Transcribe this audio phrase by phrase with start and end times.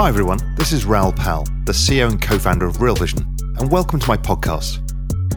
[0.00, 4.00] Hi everyone, this is Raoul Pal, the CEO and co-founder of Real Vision, and welcome
[4.00, 4.78] to my podcast.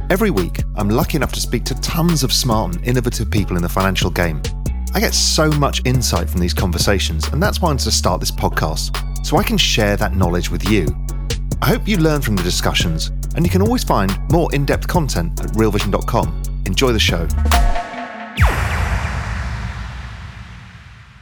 [0.10, 3.62] Every week, I'm lucky enough to speak to tons of smart and innovative people in
[3.62, 4.42] the financial game.
[4.94, 8.22] I get so much insight from these conversations, and that's why I wanted to start
[8.22, 10.88] this podcast, so I can share that knowledge with you.
[11.62, 15.42] I hope you learn from the discussions, and you can always find more in-depth content
[15.42, 16.42] at realvision.com.
[16.68, 17.28] Enjoy the show.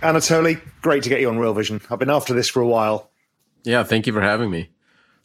[0.03, 1.81] Anatoly, great to get you on Real Vision.
[1.89, 3.10] I've been after this for a while.
[3.63, 4.70] Yeah, thank you for having me.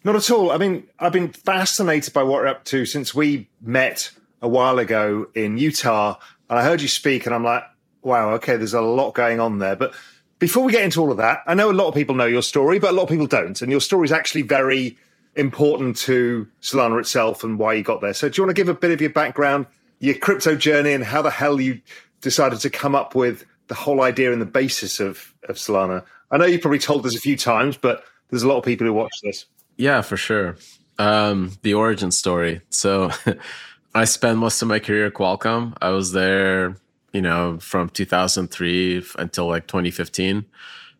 [0.05, 0.53] Not at all.
[0.53, 4.79] I mean, I've been fascinated by what you're up to since we met a while
[4.79, 6.17] ago in Utah.
[6.49, 7.65] And I heard you speak, and I'm like,
[8.03, 9.75] wow, okay, there's a lot going on there.
[9.75, 9.95] But
[10.39, 12.43] before we get into all of that, I know a lot of people know your
[12.43, 13.61] story, but a lot of people don't.
[13.61, 14.97] And your story is actually very
[15.35, 18.15] important to Solana itself and why you got there.
[18.15, 19.67] So, do you want to give a bit of your background,
[19.99, 21.81] your crypto journey, and how the hell you
[22.21, 26.05] decided to come up with the whole idea and the basis of, of Solana?
[26.31, 28.87] I know you probably told us a few times, but there's a lot of people
[28.87, 29.47] who watch this.
[29.77, 30.57] Yeah, for sure.
[30.99, 32.63] Um, the origin story.
[32.71, 33.11] So
[33.95, 35.77] I spent most of my career at Qualcomm.
[35.81, 36.77] I was there,
[37.13, 40.45] you know, from 2003 until like 2015.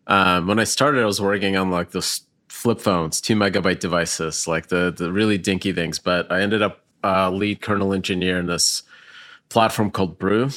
[0.07, 4.47] Um, when I started, I was working on like those flip phones, two megabyte devices,
[4.47, 5.99] like the the really dinky things.
[5.99, 8.83] But I ended up uh, lead kernel engineer in this
[9.49, 10.49] platform called Brew,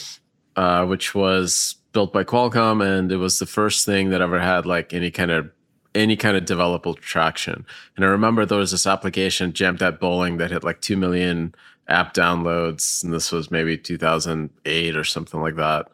[0.56, 4.66] uh, which was built by Qualcomm, and it was the first thing that ever had
[4.66, 5.50] like any kind of
[5.94, 7.66] any kind of developable traction.
[7.96, 11.55] And I remember there was this application, Jamdat Bowling, that hit like 2 million
[11.88, 13.02] app downloads.
[13.02, 15.89] And this was maybe 2008 or something like that,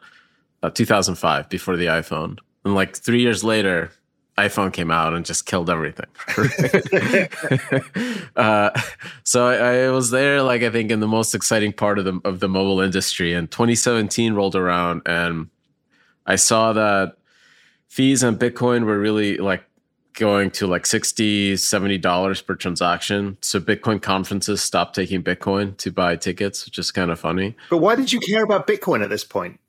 [0.63, 2.37] uh, 2005, before the iPhone.
[2.63, 3.91] And like three years later,
[4.37, 6.05] iPhone came out and just killed everything.
[8.35, 8.69] uh,
[9.23, 12.19] so I, I, was there, like I think, in the most exciting part of the
[12.23, 13.33] of the mobile industry.
[13.33, 15.49] And 2017 rolled around, and
[16.27, 17.17] I saw that
[17.87, 19.63] fees on Bitcoin were really like
[20.17, 23.37] going to like 60 70 dollars per transaction.
[23.41, 27.55] So bitcoin conferences stopped taking bitcoin to buy tickets which is kind of funny.
[27.69, 29.59] But why did you care about bitcoin at this point?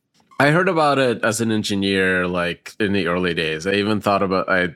[0.41, 3.67] I heard about it as an engineer like in the early days.
[3.67, 4.75] I even thought about i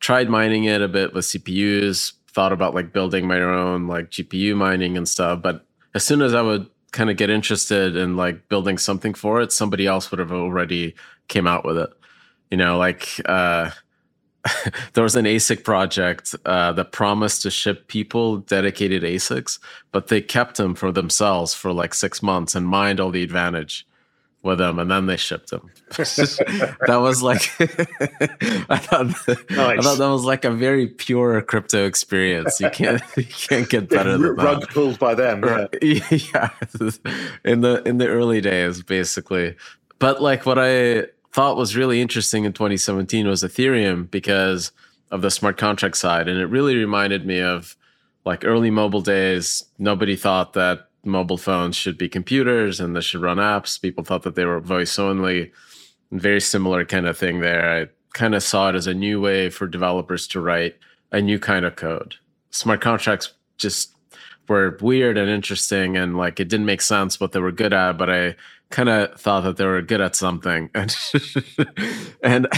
[0.00, 4.54] tried mining it a bit with cpus thought about like building my own like gpu
[4.54, 5.40] mining and stuff.
[5.42, 5.64] But
[5.94, 9.50] as soon as i would kind of get interested in like building something for it
[9.50, 10.94] somebody else would have already
[11.28, 11.90] came out with it.
[12.50, 13.70] You know like uh
[14.92, 19.58] there was an ASIC project uh, that promised to ship people dedicated ASICs,
[19.92, 23.86] but they kept them for themselves for like six months and mined all the advantage
[24.42, 25.70] with them, and then they shipped them.
[25.88, 27.50] that was like,
[28.68, 29.78] I thought, nice.
[29.78, 32.60] I thought that was like a very pure crypto experience.
[32.60, 34.70] You can't, you can't get better yeah, than rug that.
[34.70, 35.42] pulled by them.
[35.80, 36.06] Yeah.
[36.10, 36.50] yeah,
[37.44, 39.56] in the in the early days, basically.
[39.98, 44.70] But like what I thought was really interesting in 2017 was Ethereum because
[45.10, 46.28] of the smart contract side.
[46.28, 47.76] And it really reminded me of
[48.24, 49.64] like early mobile days.
[49.76, 53.82] Nobody thought that mobile phones should be computers and they should run apps.
[53.82, 55.50] People thought that they were voice only.
[56.12, 57.82] Very similar kind of thing there.
[57.82, 60.76] I kind of saw it as a new way for developers to write
[61.10, 62.14] a new kind of code.
[62.50, 63.92] Smart contracts just
[64.48, 67.98] were weird and interesting and like it didn't make sense what they were good at,
[67.98, 68.36] but I
[68.70, 70.70] kind of thought that they were good at something.
[70.74, 70.96] And
[72.22, 72.48] and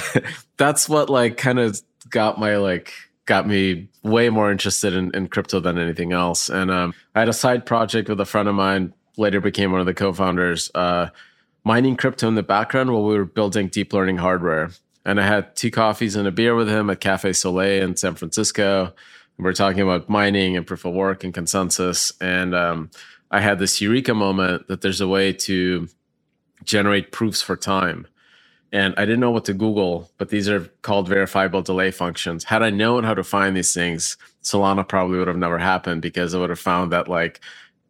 [0.57, 2.93] that's what like kind of got my like
[3.27, 6.49] got me way more interested in, in crypto than anything else.
[6.49, 9.81] And um, i had a side project with a friend of mine later became one
[9.81, 11.09] of the co-founders uh,
[11.65, 14.71] mining crypto in the background while we were building deep learning hardware.
[15.05, 18.15] And i had two coffees and a beer with him at cafe soleil in san
[18.15, 18.95] francisco.
[19.39, 22.11] We we're talking about mining and proof of work and consensus.
[22.21, 22.91] And um,
[23.31, 25.89] i had this eureka moment that there's a way to
[26.67, 28.07] generate proofs for time.
[28.73, 32.45] And I didn't know what to Google, but these are called verifiable delay functions.
[32.45, 36.35] Had I known how to find these things, Solana probably would have never happened because
[36.35, 37.41] I would have found that like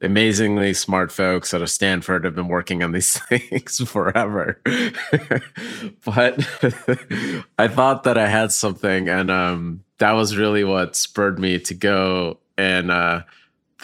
[0.03, 4.61] amazingly smart folks out of Stanford have been working on these things forever.
[6.05, 6.47] but
[7.59, 11.75] I thought that I had something, and um, that was really what spurred me to
[11.75, 12.39] go.
[12.59, 13.23] And uh,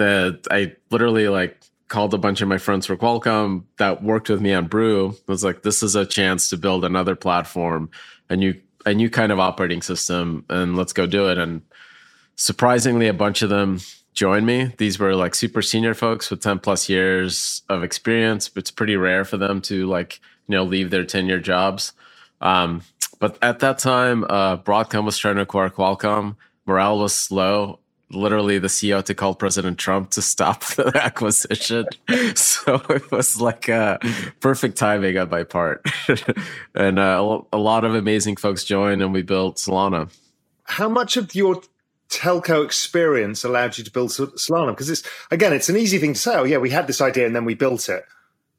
[0.02, 4.40] the I literally like called a bunch of my friends for Qualcomm that worked with
[4.40, 5.14] me on Brew.
[5.26, 7.90] was like, this is a chance to build another platform,
[8.28, 8.54] a new
[8.84, 11.38] a new kind of operating system and let's go do it.
[11.38, 11.62] And
[12.34, 13.78] surprisingly, a bunch of them
[14.12, 14.74] joined me.
[14.78, 18.48] These were like super senior folks with 10 plus years of experience.
[18.48, 21.92] But it's pretty rare for them to like, you know, leave their 10 year jobs.
[22.40, 22.82] Um,
[23.20, 26.34] but at that time, uh, Broadcom was trying to acquire Qualcomm.
[26.66, 27.78] Morale was low.
[28.12, 31.86] Literally, the CEO to call President Trump to stop the acquisition.
[32.34, 33.98] so it was like a
[34.40, 35.86] perfect timing on my part.
[36.74, 40.12] and uh, a lot of amazing folks joined, and we built Solana.
[40.64, 41.62] How much of your
[42.08, 44.68] telco experience allowed you to build Solana?
[44.68, 46.34] Because it's again, it's an easy thing to say.
[46.36, 48.04] Oh, yeah, we had this idea and then we built it.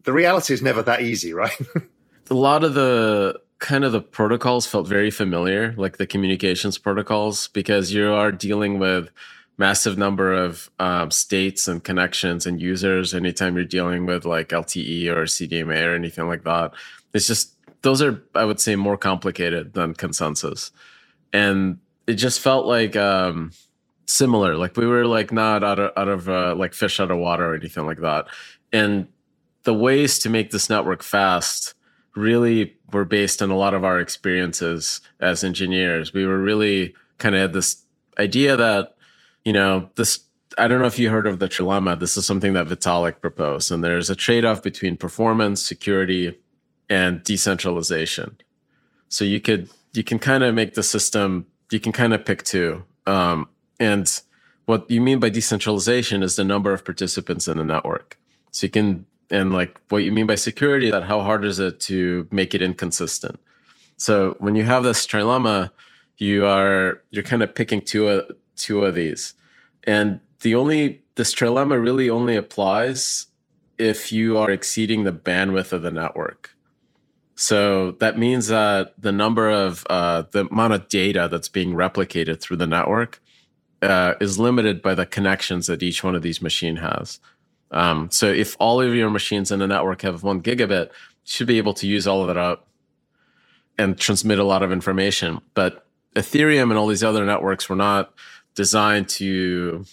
[0.04, 1.58] The reality is never that easy, right?
[2.30, 7.48] a lot of the kind of the protocols felt very familiar, like the communications protocols,
[7.50, 9.10] because you are dealing with
[9.58, 15.08] massive number of um, states and connections and users anytime you're dealing with like LTE
[15.08, 16.74] or CDMA or anything like that.
[17.14, 20.72] It's just those are I would say more complicated than consensus.
[21.32, 23.52] And it just felt like um,
[24.06, 24.58] similar.
[24.58, 27.52] Like we were like not out of out of uh, like fish out of water
[27.52, 28.26] or anything like that.
[28.72, 29.08] And
[29.64, 31.74] the ways to make this network fast
[32.16, 36.14] really were based on a lot of our experiences as engineers.
[36.14, 37.84] We were really kind of had this
[38.20, 38.93] idea that,
[39.46, 40.22] you know, this
[40.58, 42.00] I don't know if you heard of the trilemma.
[42.00, 43.72] This is something that Vitalik proposed.
[43.72, 46.38] And there's a trade-off between performance, security,
[46.90, 48.38] and decentralization.
[49.10, 52.44] So you could you can kind of make the system you can kind of pick
[52.44, 52.84] two.
[53.06, 53.50] Um,
[53.80, 54.22] and
[54.66, 58.18] what you mean by decentralization is the number of participants in the network.
[58.52, 61.80] So you can, and like what you mean by security, that how hard is it
[61.82, 63.40] to make it inconsistent?
[63.98, 65.72] So when you have this trilemma,
[66.18, 69.34] you are you're kind of picking two of two of these,
[69.84, 73.28] and the only this trilemma really only applies
[73.78, 76.56] if you are exceeding the bandwidth of the network.
[77.36, 82.40] So that means that the number of uh, the amount of data that's being replicated
[82.40, 83.22] through the network
[83.82, 87.20] uh, is limited by the connections that each one of these machine has.
[87.72, 90.92] Um, so if all of your machines in the network have one gigabit, you
[91.26, 92.68] should be able to use all of that up
[93.78, 95.42] and transmit a lot of information.
[95.56, 98.14] But Ethereum and all these other networks were not
[98.56, 99.86] designed to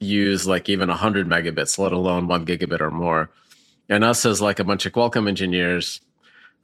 [0.00, 3.30] use like even 100 megabits, let alone one gigabit or more.
[3.88, 6.00] And us as like a bunch of Qualcomm engineers,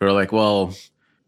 [0.00, 0.74] we were like, well,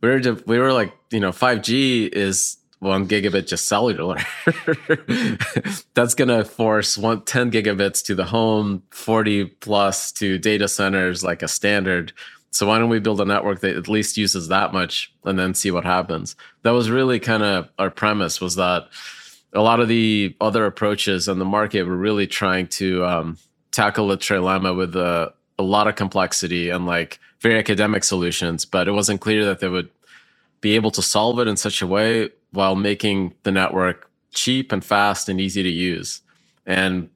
[0.00, 4.18] we were we were like, you know, 5G is one gigabit just cellular.
[5.94, 11.42] That's gonna force one 10 gigabits to the home, 40 plus to data centers like
[11.42, 12.12] a standard.
[12.50, 15.54] So why don't we build a network that at least uses that much and then
[15.54, 16.34] see what happens?
[16.62, 18.88] That was really kind of our premise was that
[19.52, 23.38] a lot of the other approaches on the market were really trying to um,
[23.70, 28.88] tackle the trilemma with a, a lot of complexity and like very academic solutions, but
[28.88, 29.88] it wasn't clear that they would
[30.60, 34.84] be able to solve it in such a way while making the network cheap and
[34.84, 36.20] fast and easy to use.
[36.66, 37.08] And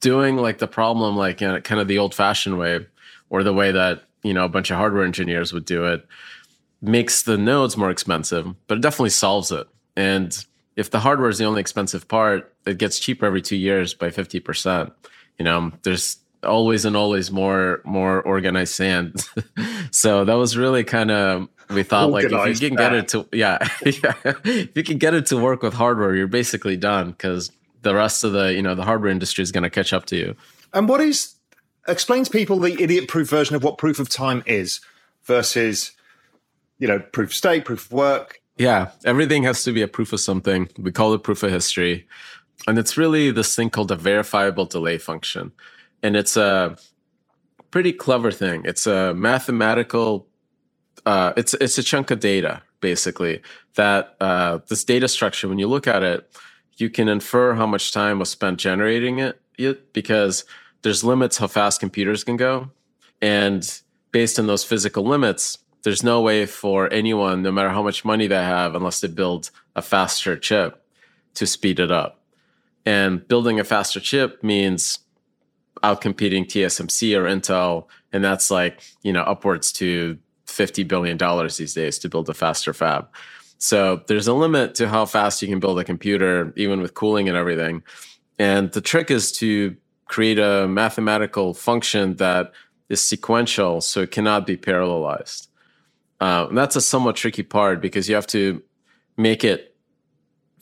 [0.00, 2.86] doing like the problem like in kind of the old fashioned way
[3.30, 6.06] or the way that, you know, a bunch of hardware engineers would do it
[6.82, 9.66] makes the nodes more expensive, but it definitely solves it.
[9.96, 10.44] And
[10.76, 14.08] if the hardware is the only expensive part, it gets cheaper every two years by
[14.08, 14.92] 50%.
[15.38, 19.24] You know, there's always and always more more organized sand.
[19.90, 23.08] so that was really kind of we thought organized like if you can get it
[23.08, 27.10] to yeah, yeah if you can get it to work with hardware, you're basically done
[27.10, 27.50] because
[27.82, 30.16] the rest of the you know the hardware industry is going to catch up to
[30.16, 30.36] you.
[30.72, 31.34] And what is
[31.88, 34.80] explains people the idiot proof version of what proof of time is
[35.24, 35.92] versus
[36.78, 38.40] you know proof of stake, proof of work.
[38.58, 40.68] Yeah, everything has to be a proof of something.
[40.78, 42.06] We call it proof of history.
[42.66, 45.52] And it's really this thing called a verifiable delay function
[46.02, 46.76] and it's a
[47.70, 48.62] pretty clever thing.
[48.64, 50.26] It's a mathematical.
[51.06, 53.40] Uh, it's it's a chunk of data basically
[53.76, 55.48] that uh, this data structure.
[55.48, 56.28] When you look at it,
[56.76, 60.44] you can infer how much time was spent generating it, it because
[60.82, 62.70] there's limits how fast computers can go,
[63.20, 63.80] and
[64.10, 68.26] based on those physical limits, there's no way for anyone, no matter how much money
[68.26, 70.84] they have, unless they build a faster chip,
[71.34, 72.20] to speed it up.
[72.84, 75.00] And building a faster chip means
[75.82, 81.74] outcompeting TSMC or Intel, and that's like you know upwards to fifty billion dollars these
[81.74, 83.08] days to build a faster fab.
[83.58, 87.28] So there's a limit to how fast you can build a computer, even with cooling
[87.28, 87.84] and everything.
[88.38, 92.52] And the trick is to create a mathematical function that
[92.88, 95.46] is sequential, so it cannot be parallelized.
[96.22, 98.62] Uh, and that's a somewhat tricky part because you have to
[99.16, 99.74] make it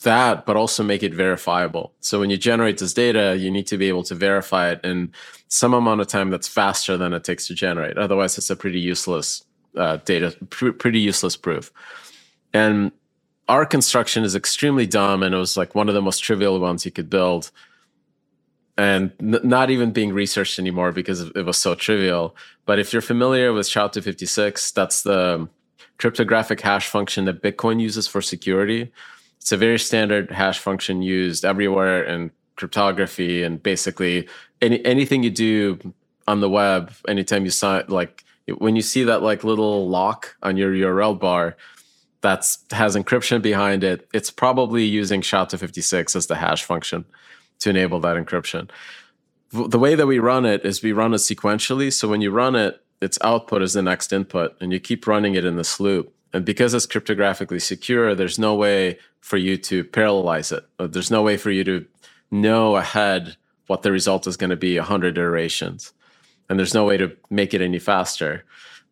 [0.01, 1.93] that, but also make it verifiable.
[2.01, 5.13] So when you generate this data, you need to be able to verify it in
[5.49, 7.99] some amount of time that's faster than it takes to generate.
[7.99, 9.45] Otherwise, it's a pretty useless
[9.77, 11.71] uh, data, pr- pretty useless proof.
[12.55, 12.91] And
[13.47, 16.87] our construction is extremely dumb and it was like one of the most trivial ones
[16.87, 17.51] you could build
[18.81, 22.35] and n- not even being researched anymore because it was so trivial.
[22.65, 25.51] But if you're familiar with SHA-256, that's the um,
[25.99, 28.91] cryptographic hash function that Bitcoin uses for security.
[29.37, 34.27] It's a very standard hash function used everywhere in cryptography and basically
[34.63, 35.79] any, anything you do
[36.27, 38.25] on the web, anytime you sign, like
[38.57, 41.55] when you see that like little lock on your URL bar,
[42.23, 44.09] that has encryption behind it.
[44.15, 47.05] It's probably using SHA-256 as the hash function
[47.61, 48.69] to enable that encryption.
[49.53, 51.93] The way that we run it is we run it sequentially.
[51.93, 55.35] So when you run it, its output is the next input, and you keep running
[55.35, 56.15] it in this loop.
[56.33, 60.65] And because it's cryptographically secure, there's no way for you to parallelize it.
[60.79, 61.87] Uh, there's no way for you to
[62.31, 63.37] know ahead
[63.67, 65.93] what the result is going to be 100 iterations.
[66.49, 68.45] And there's no way to make it any faster.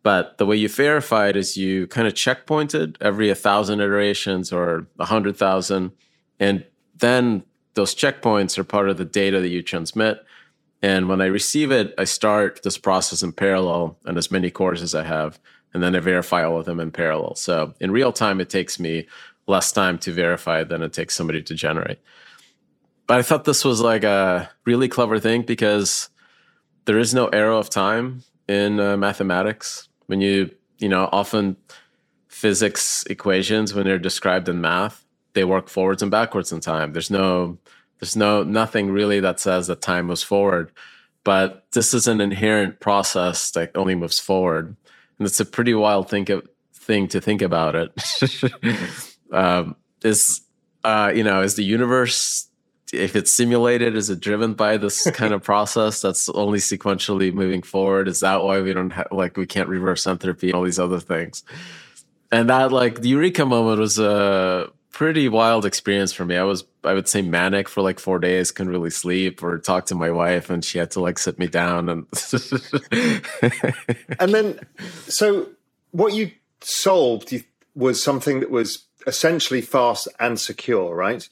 [0.03, 4.87] But the way you verify it is you kind of checkpointed every 1,000 iterations or
[4.95, 5.91] 100,000.
[6.39, 7.43] And then
[7.79, 10.25] those checkpoints are part of the data that you transmit.
[10.81, 14.81] And when I receive it, I start this process in parallel and as many cores
[14.81, 15.39] as I have.
[15.73, 17.35] And then I verify all of them in parallel.
[17.35, 19.07] So in real time, it takes me
[19.47, 21.99] less time to verify than it takes somebody to generate.
[23.07, 26.09] But I thought this was like a really clever thing because
[26.83, 29.87] there is no arrow of time in uh, mathematics.
[30.07, 31.55] When you, you know, often
[32.27, 36.93] physics equations, when they're described in math, they work forwards and backwards in time.
[36.93, 37.57] There's no
[37.99, 40.71] there's no nothing really that says that time moves forward.
[41.23, 44.75] But this is an inherent process that only moves forward.
[45.17, 47.91] And it's a pretty wild think of, thing to think about it.
[49.31, 50.41] um, is
[50.83, 52.49] uh, you know, is the universe
[52.91, 57.61] if it's simulated, is it driven by this kind of process that's only sequentially moving
[57.61, 58.07] forward?
[58.07, 60.99] Is that why we don't have like we can't reverse entropy and all these other
[60.99, 61.43] things?
[62.31, 66.37] And that like the eureka moment was a pretty wild experience for me.
[66.37, 68.51] I was, I would say, manic for like four days.
[68.51, 71.47] Couldn't really sleep or talk to my wife, and she had to like sit me
[71.47, 72.05] down and.
[74.19, 74.59] and then,
[75.07, 75.49] so
[75.91, 76.31] what you
[76.61, 77.33] solved
[77.75, 81.27] was something that was essentially fast and secure, right?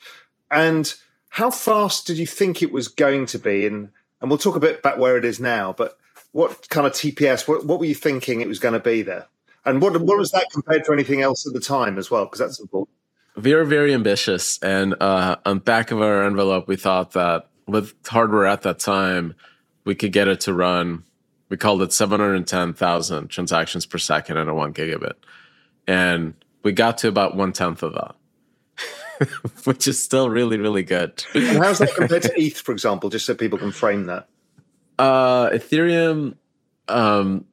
[0.49, 0.93] And
[1.29, 3.65] how fast did you think it was going to be?
[3.65, 3.89] And
[4.21, 5.97] and we'll talk a bit about where it is now, but
[6.31, 7.47] what kind of TPS?
[7.47, 9.27] What, what were you thinking it was going to be there?
[9.65, 12.25] And what what was that compared to anything else at the time as well?
[12.25, 12.96] Because that's important
[13.41, 17.93] we were very ambitious, and uh, on back of our envelope, we thought that with
[18.07, 19.35] hardware at that time,
[19.85, 21.03] we could get it to run.
[21.49, 25.13] We called it 710,000 transactions per second at a one gigabit,
[25.87, 29.29] and we got to about one tenth of that,
[29.65, 31.23] which is still really, really good.
[31.35, 33.09] And how's that compared to ETH, for example?
[33.09, 34.27] Just so people can frame that.
[34.97, 36.35] Uh, Ethereum
[36.87, 37.45] um,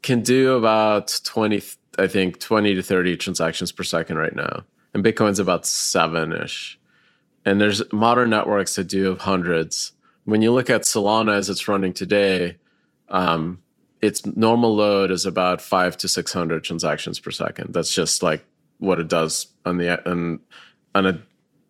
[0.00, 1.62] can do about 20,
[1.98, 4.64] I think, 20 to 30 transactions per second right now
[4.96, 6.78] and Bitcoin's about seven ish.
[7.44, 9.92] And there's modern networks that do hundreds.
[10.24, 12.56] When you look at Solana as it's running today,
[13.10, 13.60] um,
[14.00, 17.74] its normal load is about five to six hundred transactions per second.
[17.74, 18.42] That's just like
[18.78, 20.40] what it does on the on,
[20.94, 21.20] on a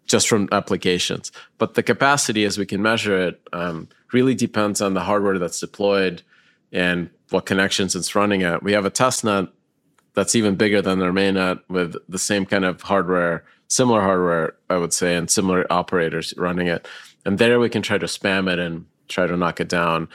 [0.06, 1.32] just from applications.
[1.58, 5.58] But the capacity, as we can measure it, um, really depends on the hardware that's
[5.58, 6.22] deployed
[6.70, 8.62] and what connections it's running at.
[8.62, 9.50] We have a testnet
[10.16, 14.78] that's even bigger than their mainnet with the same kind of hardware, similar hardware, I
[14.78, 16.88] would say, and similar operators running it.
[17.24, 20.08] And there we can try to spam it and try to knock it down.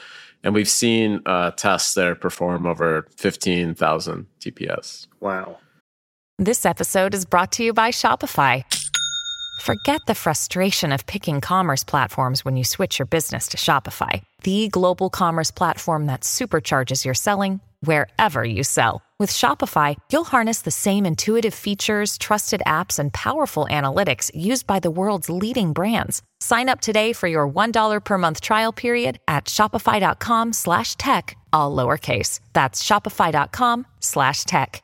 [0.44, 5.06] And we've seen uh, tests there perform over 15,000 TPS.
[5.20, 5.60] Wow.
[6.40, 8.64] This episode is brought to you by Shopify.
[9.62, 14.68] Forget the frustration of picking commerce platforms when you switch your business to Shopify, the
[14.70, 19.04] global commerce platform that supercharges your selling wherever you sell.
[19.20, 24.80] With Shopify, you'll harness the same intuitive features, trusted apps, and powerful analytics used by
[24.80, 26.24] the world's leading brands.
[26.40, 31.76] Sign up today for your $1 per month trial period at shopify.com slash tech, all
[31.76, 32.40] lowercase.
[32.54, 34.82] That's shopify.com slash tech.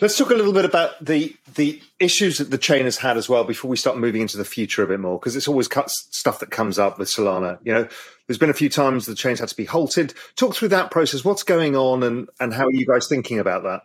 [0.00, 3.28] Let's talk a little bit about the the issues that the chain has had as
[3.28, 6.08] well before we start moving into the future a bit more, because it's always cuts
[6.10, 7.58] stuff that comes up with Solana.
[7.62, 7.88] You know,
[8.26, 10.14] there's been a few times the chain's had to be halted.
[10.36, 11.24] Talk through that process.
[11.24, 13.82] What's going on, and and how are you guys thinking about that?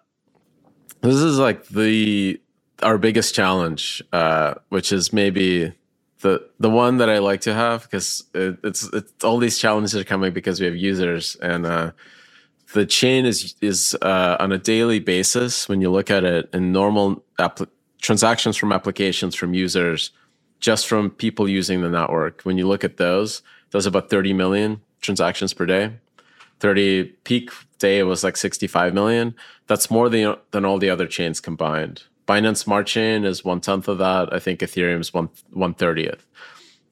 [1.01, 2.39] This is like the
[2.81, 5.73] our biggest challenge, uh, which is maybe
[6.21, 9.95] the the one that I like to have because it, it's it's all these challenges
[9.95, 11.65] are coming because we have users and.
[11.65, 11.91] Uh,
[12.73, 16.71] the chain is is uh, on a daily basis when you look at it in
[16.71, 17.61] normal app-
[17.99, 20.11] transactions from applications from users
[20.59, 24.81] just from people using the network when you look at those those about 30 million
[25.01, 25.91] transactions per day
[26.59, 29.35] 30 peak day was like 65 million
[29.67, 33.87] that's more than, than all the other chains combined Binance Smart Chain is one tenth
[33.87, 34.31] of that.
[34.31, 36.27] I think Ethereum's one one thirtieth.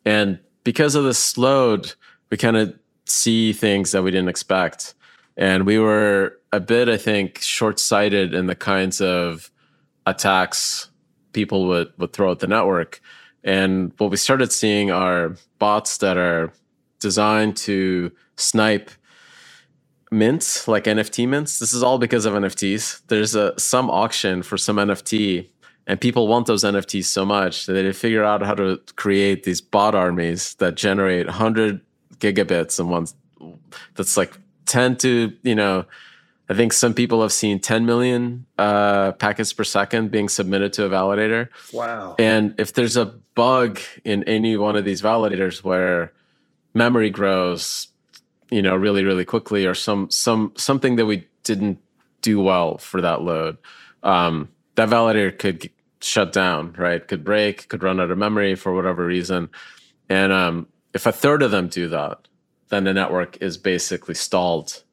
[0.03, 1.93] And because of this load,
[2.31, 2.73] we kind of
[3.05, 4.95] see things that we didn't expect.
[5.37, 9.51] And we were a bit, I think, short sighted in the kinds of
[10.07, 10.89] attacks
[11.33, 12.99] people would, would throw at the network.
[13.43, 16.51] And what we started seeing are bots that are
[16.99, 18.91] designed to snipe
[20.11, 21.59] mints, like NFT mints.
[21.59, 23.01] This is all because of NFTs.
[23.07, 25.49] There's a some auction for some NFT,
[25.85, 29.61] and people want those NFTs so much that they figure out how to create these
[29.61, 31.81] bot armies that generate 100
[32.19, 33.05] gigabits and one
[33.95, 34.35] that's like
[34.65, 35.85] 10 to you know
[36.49, 40.85] I think some people have seen 10 million uh, packets per second being submitted to
[40.85, 41.49] a validator.
[41.73, 42.15] Wow.
[42.17, 46.13] And if there's a bug in any one of these validators where
[46.73, 47.87] memory grows,
[48.49, 51.79] you know, really, really quickly, or some some something that we didn't
[52.21, 53.57] do well for that load,
[54.03, 55.69] um, that validator could
[56.01, 57.07] shut down, right?
[57.07, 59.49] Could break, could run out of memory for whatever reason.
[60.09, 62.27] And um, if a third of them do that,
[62.69, 64.83] then the network is basically stalled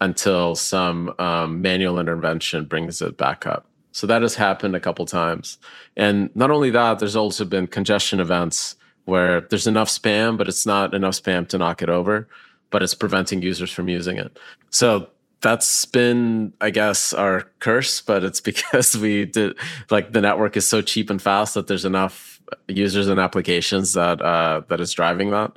[0.00, 3.66] until some um, manual intervention brings it back up.
[3.92, 5.58] So that has happened a couple times.
[5.96, 10.66] And not only that, there's also been congestion events where there's enough spam, but it's
[10.66, 12.28] not enough spam to knock it over,
[12.70, 14.38] but it's preventing users from using it.
[14.70, 15.08] So
[15.40, 19.56] that's been, I guess, our curse, but it's because we did
[19.90, 24.20] like the network is so cheap and fast that there's enough users and applications that
[24.20, 25.52] uh, that is driving that.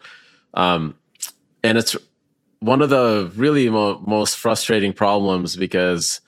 [0.53, 0.95] Um,
[1.63, 1.95] and it's
[2.59, 6.21] one of the really mo- most frustrating problems because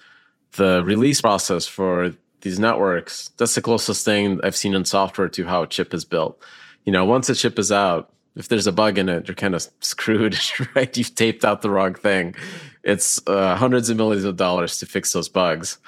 [0.54, 5.46] the release process for these networks that's the closest thing i've seen in software to
[5.46, 6.40] how a chip is built
[6.86, 9.56] you know once a chip is out if there's a bug in it you're kind
[9.56, 10.38] of screwed
[10.76, 10.96] right?
[10.96, 12.36] You've taped out the wrong thing.
[12.84, 15.80] It's uh, hundreds of millions of dollars to fix those bugs.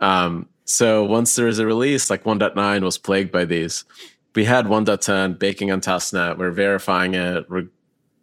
[0.00, 3.84] Um, so once there is a release like 1.9 was plagued by these
[4.34, 6.36] we had 1.10 baking on testnet.
[6.36, 7.68] We're verifying it we're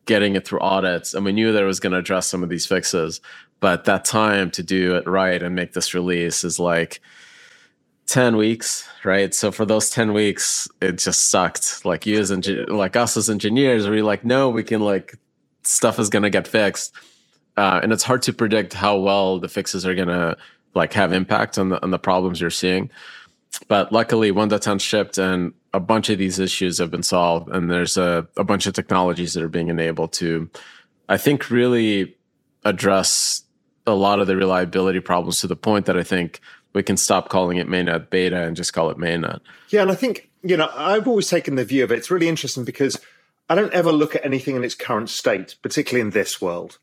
[0.06, 2.50] getting it through audits and we knew that it was going to address some of
[2.50, 3.22] these fixes.
[3.60, 7.02] But that time to do it right and make this release is like
[8.08, 9.34] 10 weeks right?
[9.34, 11.86] So for those 10 weeks it just sucked.
[11.86, 15.16] Like you as engi- like us as engineers we like no we can like
[15.64, 16.94] stuff is going to get fixed
[17.56, 20.38] uh, and it's hard to predict how well the fixes are going to
[20.76, 22.90] like have impact on the on the problems you're seeing.
[23.68, 27.98] But luckily 1.10 shipped and a bunch of these issues have been solved and there's
[27.98, 30.50] a, a bunch of technologies that are being enabled to
[31.10, 32.16] i think really
[32.64, 33.44] address
[33.86, 36.40] a lot of the reliability problems to the point that i think
[36.74, 39.96] we can stop calling it mainnet beta and just call it mainnet Yeah, and I
[39.96, 41.98] think, you know, I've always taken the view of it.
[41.98, 43.00] It's really interesting because
[43.50, 46.80] I don't ever look at anything in its current state, particularly in this world.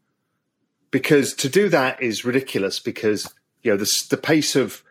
[0.90, 4.82] Because to do that is ridiculous because, you know, the, the pace of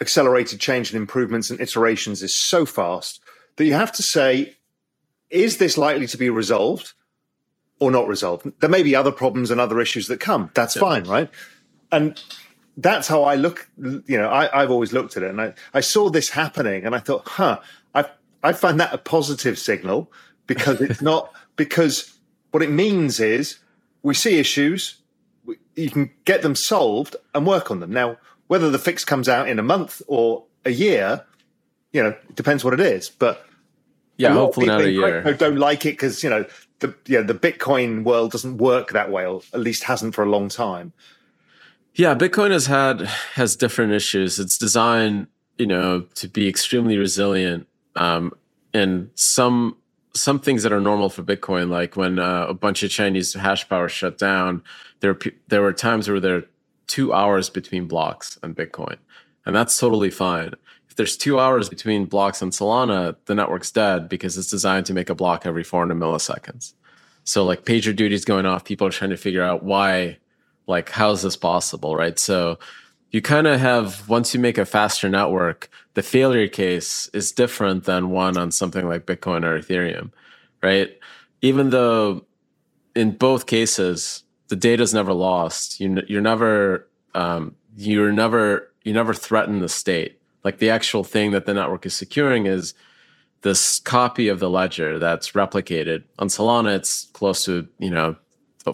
[0.00, 3.20] accelerated change and improvements and iterations is so fast
[3.56, 4.56] that you have to say,
[5.30, 6.92] is this likely to be resolved
[7.80, 8.50] or not resolved?
[8.60, 10.50] There may be other problems and other issues that come.
[10.54, 10.80] That's yeah.
[10.80, 11.30] fine, right?
[11.90, 12.22] And
[12.78, 13.68] that's how I look.
[13.76, 16.94] You know, I, have always looked at it, and I, I saw this happening, and
[16.94, 17.60] I thought, huh,
[17.94, 18.06] I
[18.42, 20.10] I find that a positive signal
[20.46, 22.18] because it's not because
[22.52, 23.58] what it means is
[24.02, 24.96] we see issues,
[25.74, 27.92] you can get them solved and work on them.
[27.92, 31.24] Now, whether the fix comes out in a month or a year,
[31.92, 33.08] you know, it depends what it is.
[33.08, 33.44] But
[34.16, 35.34] yeah, hopefully not a year.
[35.34, 36.44] Don't like it because you know
[36.78, 40.30] the yeah the Bitcoin world doesn't work that way, or at least hasn't for a
[40.30, 40.92] long time.
[41.94, 43.00] Yeah, Bitcoin has had
[43.34, 44.38] has different issues.
[44.38, 47.66] It's designed, you know, to be extremely resilient.
[47.96, 48.32] Um,
[48.72, 49.76] and some
[50.14, 53.68] some things that are normal for Bitcoin, like when uh, a bunch of Chinese hash
[53.68, 54.62] power shut down,
[55.00, 56.48] there there were times where there were
[56.86, 58.96] two hours between blocks on Bitcoin,
[59.46, 60.52] and that's totally fine.
[60.88, 64.94] If there's two hours between blocks on Solana, the network's dead because it's designed to
[64.94, 66.74] make a block every 400 milliseconds.
[67.24, 68.64] So like pager duty is going off.
[68.64, 70.18] People are trying to figure out why
[70.68, 72.18] like how is this possible right?
[72.18, 72.58] So
[73.10, 77.84] you kind of have once you make a faster network the failure case is different
[77.84, 80.12] than one on something like bitcoin or ethereum
[80.62, 80.98] right?
[81.42, 82.24] Even though
[82.94, 88.92] in both cases the data is never lost you, you're never um, you're never you
[88.92, 90.20] never threaten the state.
[90.44, 92.74] Like the actual thing that the network is securing is
[93.42, 96.04] this copy of the ledger that's replicated.
[96.18, 98.16] On solana it's close to you know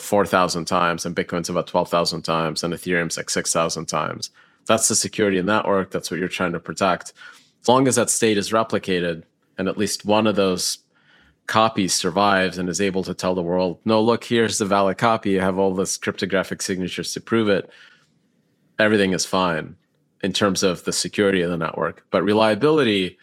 [0.03, 4.31] 4,000 times, and Bitcoin's about 12,000 times, and Ethereum's like 6,000 times.
[4.67, 5.91] That's the security in that network.
[5.91, 7.13] That's what you're trying to protect.
[7.61, 9.25] As long as that state is replicated
[9.59, 10.79] and at least one of those
[11.47, 15.39] copies survives and is able to tell the world, no, look, here's the valid copy.
[15.39, 17.71] I have all this cryptographic signatures to prove it.
[18.79, 19.77] Everything is fine.
[20.25, 22.07] in terms of the security of the network.
[22.11, 23.19] But reliability,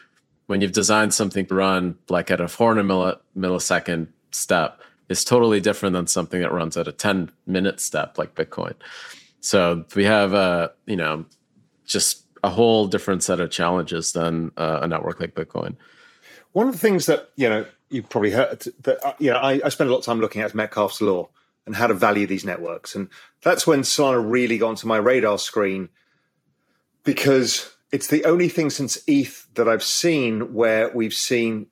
[0.45, 4.79] when you've designed something to run like at a 400 millisecond step,
[5.11, 8.73] is totally different than something that runs at a 10 minute step like Bitcoin.
[9.41, 11.25] So we have a, you know,
[11.85, 15.75] just a whole different set of challenges than uh, a network like Bitcoin.
[16.53, 19.61] One of the things that, you know, you've probably heard that, uh, you know, I,
[19.63, 21.29] I spend a lot of time looking at Metcalfe's law
[21.65, 22.95] and how to value these networks.
[22.95, 23.09] And
[23.41, 25.89] that's when Solana really got onto my radar screen
[27.03, 31.67] because it's the only thing since ETH that I've seen where we've seen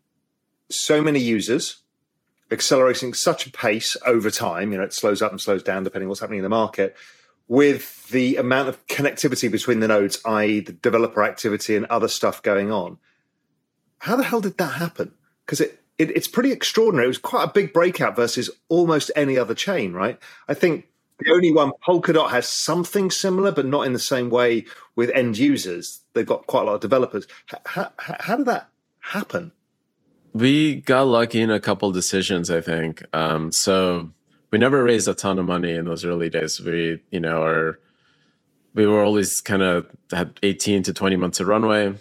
[0.69, 1.81] so many users
[2.51, 4.71] accelerating such a pace over time.
[4.71, 6.95] You know, it slows up and slows down depending what's happening in the market.
[7.47, 12.43] With the amount of connectivity between the nodes, i.e., the developer activity and other stuff
[12.43, 12.99] going on,
[13.99, 15.13] how the hell did that happen?
[15.45, 17.05] Because it, it, it's pretty extraordinary.
[17.05, 20.19] It was quite a big breakout versus almost any other chain, right?
[20.47, 20.85] I think
[21.19, 25.37] the only one, Polkadot, has something similar, but not in the same way with end
[25.37, 26.01] users.
[26.13, 27.27] They've got quite a lot of developers.
[27.65, 29.51] How, how, how did that happen?
[30.33, 33.03] We got lucky in a couple decisions, I think.
[33.13, 34.11] Um, so
[34.51, 36.59] we never raised a ton of money in those early days.
[36.59, 37.79] We, you know, are
[38.73, 41.95] we were always kind of had 18 to 20 months of runway.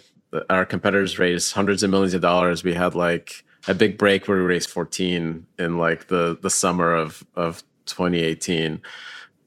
[0.49, 2.63] Our competitors raised hundreds of millions of dollars.
[2.63, 6.93] We had like a big break where we raised 14 in like the the summer
[6.93, 8.81] of of 2018.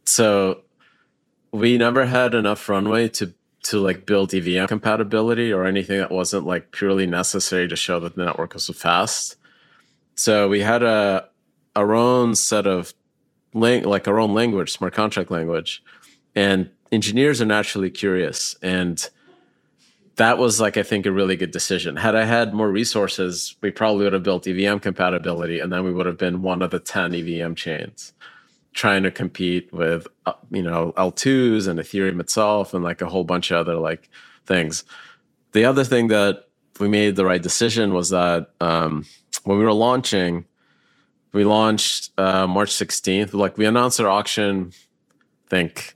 [0.05, 0.62] So
[1.53, 6.46] we never had enough runway to to like build EVM compatibility or anything that wasn't
[6.46, 9.37] like purely necessary to show that the network was fast.
[10.14, 11.29] So we had a
[11.75, 12.92] our own set of
[13.55, 15.83] lang- like our own language, smart contract language,
[16.35, 19.09] and engineers are naturally curious and
[20.16, 21.96] that was like I think a really good decision.
[21.96, 25.92] Had I had more resources, we probably would have built EVM compatibility, and then we
[25.92, 28.12] would have been one of the ten EVM chains
[28.72, 33.24] trying to compete with uh, you know L2s and Ethereum itself and like a whole
[33.24, 34.08] bunch of other like
[34.46, 34.85] things.
[35.52, 36.44] The other thing that
[36.80, 39.04] we made the right decision was that um,
[39.44, 40.46] when we were launching,
[41.32, 43.35] we launched uh, March 16th.
[43.35, 44.72] Like we announced our auction,
[45.46, 45.94] I think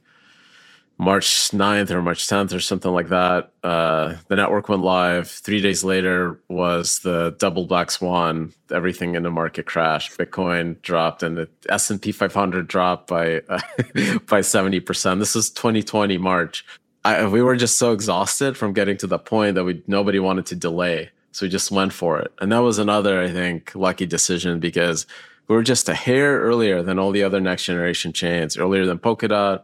[0.98, 3.52] March 9th or March 10th or something like that.
[3.62, 5.28] Uh, the network went live.
[5.28, 8.54] Three days later was the double black swan.
[8.72, 10.16] Everything in the market crashed.
[10.16, 13.60] Bitcoin dropped, and the S and P 500 dropped by uh,
[14.26, 15.20] by 70 percent.
[15.20, 16.64] This is 2020 March.
[17.04, 20.46] I, we were just so exhausted from getting to the point that we nobody wanted
[20.46, 22.32] to delay, so we just went for it.
[22.40, 25.06] And that was another, I think, lucky decision because
[25.46, 28.98] we were just a hair earlier than all the other next generation chains, earlier than
[28.98, 29.62] Polkadot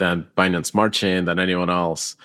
[0.00, 2.16] than Binance Smart Chain, than anyone else.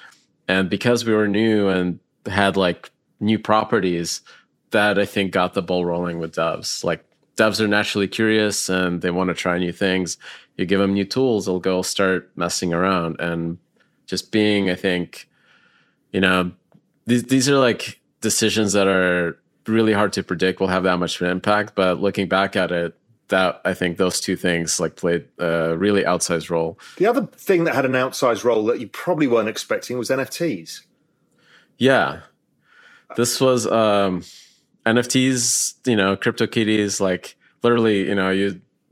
[0.48, 4.22] And because we were new and had like new properties,
[4.72, 6.84] that I think got the ball rolling with devs.
[6.84, 7.06] Like
[7.38, 10.18] devs are naturally curious and they want to try new things.
[10.58, 13.20] You give them new tools, they'll go start messing around.
[13.20, 13.58] And
[14.08, 15.30] just being, I think,
[16.12, 16.52] you know,
[17.06, 21.16] these these are like decisions that are really hard to predict will have that much
[21.16, 21.76] of an impact.
[21.76, 22.98] But looking back at it,
[23.30, 26.80] that I think those two things like played a really outsized role.
[26.98, 30.82] The other thing that had an outsized role that you probably weren't expecting was NFTs.
[31.78, 32.22] Yeah,
[33.16, 34.24] this was um,
[34.86, 35.88] NFTs.
[35.88, 37.02] You know, CryptoKitties.
[37.02, 38.62] Like literally, you know, you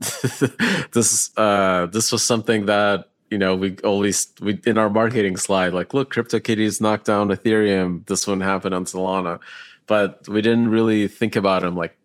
[0.92, 5.72] this uh, this was something that you know we always we in our marketing slide
[5.72, 8.06] like look CryptoKitties knocked down Ethereum.
[8.06, 9.40] This one happened on Solana,
[9.86, 11.96] but we didn't really think about them like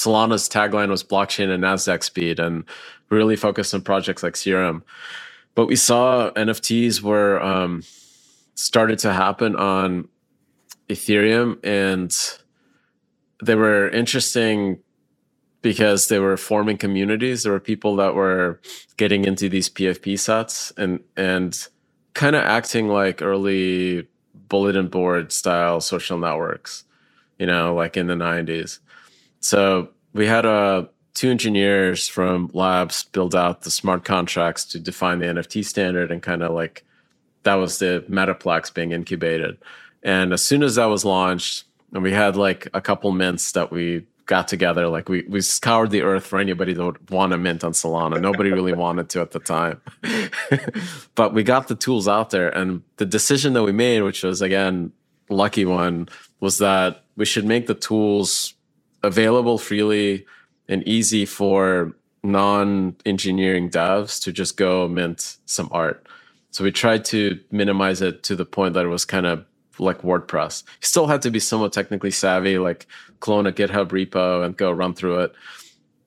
[0.00, 2.64] Solana's tagline was blockchain and Nasdaq speed, and
[3.10, 4.82] really focused on projects like Serum.
[5.54, 7.82] But we saw NFTs were um,
[8.54, 10.08] started to happen on
[10.88, 12.12] Ethereum, and
[13.42, 14.78] they were interesting
[15.60, 17.42] because they were forming communities.
[17.42, 18.58] There were people that were
[18.96, 21.68] getting into these PFP sets and and
[22.14, 24.08] kind of acting like early
[24.48, 26.84] bulletin board style social networks,
[27.38, 28.78] you know, like in the 90s.
[29.40, 35.18] So we had uh, two engineers from labs build out the smart contracts to define
[35.18, 36.84] the NFT standard and kind of like
[37.42, 39.58] that was the Metaplex being incubated.
[40.02, 43.70] And as soon as that was launched, and we had like a couple mints that
[43.70, 47.38] we got together, like we we scoured the earth for anybody that would want a
[47.38, 48.20] mint on Solana.
[48.20, 49.80] Nobody really wanted to at the time,
[51.14, 52.48] but we got the tools out there.
[52.48, 54.92] And the decision that we made, which was again
[55.28, 58.54] lucky one, was that we should make the tools
[59.02, 60.26] available freely
[60.68, 66.06] and easy for non-engineering devs to just go mint some art.
[66.50, 69.44] So we tried to minimize it to the point that it was kind of
[69.78, 70.64] like WordPress.
[70.66, 72.86] You still had to be somewhat technically savvy, like
[73.20, 75.32] clone a GitHub repo and go run through it,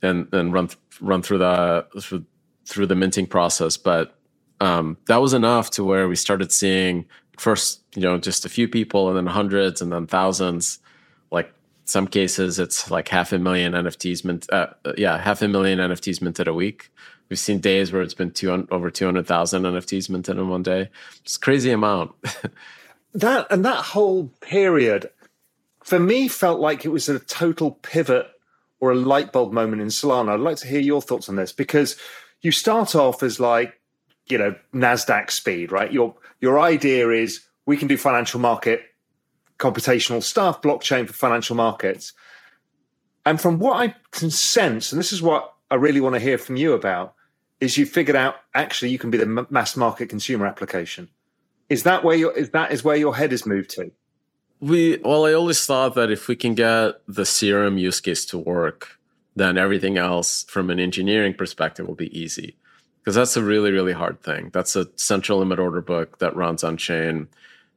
[0.02, 0.70] and and run
[1.02, 2.26] run through the through,
[2.66, 3.78] through the minting process.
[3.78, 4.16] But
[4.60, 7.06] um, that was enough to where we started seeing
[7.38, 10.80] first, you know, just a few people and then hundreds and then thousands.
[11.86, 14.52] Some cases, it's like half a million NFTs mint.
[14.52, 14.68] Uh,
[14.98, 16.90] yeah, half a million NFTs minted a week.
[17.30, 20.90] We've seen days where it's been two, over 200,000 NFTs minted in one day.
[21.22, 22.14] It's crazy amount.
[23.14, 25.10] that and that whole period
[25.84, 28.28] for me felt like it was a total pivot
[28.80, 30.34] or a light bulb moment in Solana.
[30.34, 31.98] I'd like to hear your thoughts on this because
[32.42, 33.80] you start off as like,
[34.28, 35.92] you know, NASDAQ speed, right?
[35.92, 38.82] Your your idea is we can do financial market
[39.64, 42.14] computational stuff, blockchain for financial markets.
[43.26, 46.38] And from what I can sense, and this is what I really want to hear
[46.38, 47.16] from you about,
[47.62, 51.08] is you figured out actually you can be the mass market consumer application.
[51.70, 53.92] Is that where your is that is where your head is moved to?
[54.60, 58.38] We well, I always thought that if we can get the serum use case to
[58.38, 59.00] work,
[59.36, 62.58] then everything else from an engineering perspective will be easy.
[63.00, 64.50] Because that's a really, really hard thing.
[64.54, 67.28] That's a central limit order book that runs on chain.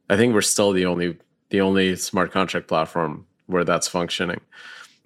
[0.09, 1.17] I think we're still the only
[1.49, 4.41] the only smart contract platform where that's functioning.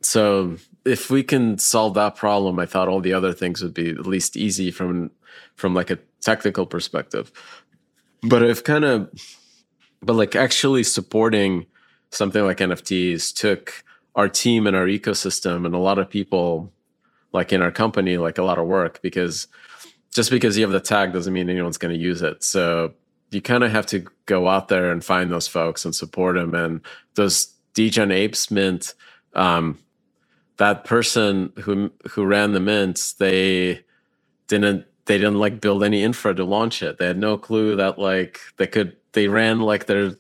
[0.01, 3.91] So if we can solve that problem, I thought all the other things would be
[3.91, 5.12] at least easy from
[5.56, 7.32] from like a technical perspective.
[8.23, 9.10] But I've kind of
[10.01, 11.67] but like actually supporting
[12.10, 13.84] something like NFTs took
[14.15, 16.71] our team and our ecosystem and a lot of people
[17.32, 19.47] like in our company like a lot of work because
[20.13, 22.93] just because you have the tag doesn't mean anyone's going to use it so
[23.32, 26.54] you kind of have to go out there and find those folks and support them
[26.54, 26.82] and
[27.15, 28.94] those degen apes mint
[29.34, 29.78] um,
[30.58, 33.84] that person who who ran the mint they
[34.48, 36.98] didn't they didn't like build any infra to launch it.
[36.98, 40.12] They had no clue that like they could they ran like their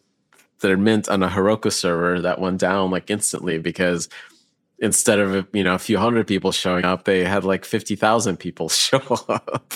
[0.59, 4.09] their mint on a Heroku server that went down like instantly because
[4.81, 8.67] instead of you know a few hundred people showing up they had like 50,000 people
[8.69, 9.73] show up.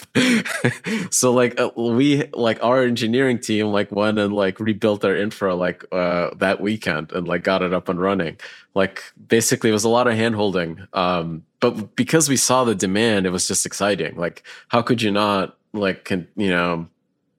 [1.11, 5.55] So like uh, we like our engineering team like went and like rebuilt their infra
[5.55, 8.37] like uh, that weekend and like got it up and running.
[8.73, 12.75] Like basically it was a lot of hand holding um, but because we saw the
[12.75, 14.17] demand it was just exciting.
[14.17, 16.87] Like how could you not like can you know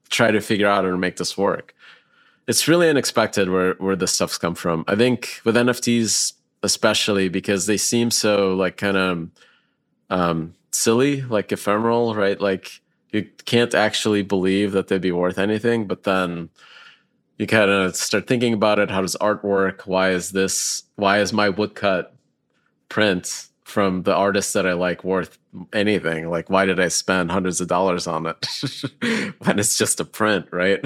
[0.08, 1.74] try to figure out how to make this work?
[2.46, 4.84] It's really unexpected where where this stuff's come from.
[4.86, 9.28] I think with NFTs especially because they seem so like kind of
[10.10, 12.40] um, silly, like ephemeral, right?
[12.40, 12.80] Like
[13.12, 16.50] you can't actually believe that they'd be worth anything, but then
[17.38, 18.90] you kind of start thinking about it.
[18.90, 19.82] How does art work?
[19.86, 20.84] Why is this?
[20.96, 22.12] Why is my woodcut
[22.90, 25.38] print from the artist that I like worth
[25.74, 26.30] anything.
[26.30, 28.46] Like, why did I spend hundreds of dollars on it
[29.40, 30.80] when it's just a print, right?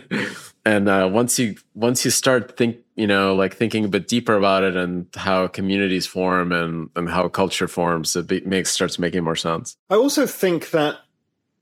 [0.66, 4.36] and uh, once you once you start think, you know, like thinking a bit deeper
[4.36, 9.24] about it and how communities form and and how culture forms, it makes starts making
[9.24, 9.76] more sense.
[9.90, 10.98] I also think that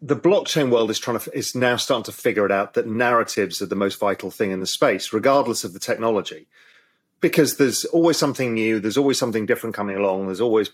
[0.03, 3.61] the blockchain world is trying to is now starting to figure it out that narratives
[3.61, 6.47] are the most vital thing in the space, regardless of the technology
[7.21, 10.71] because there's always something new, there's always something different coming along, there's always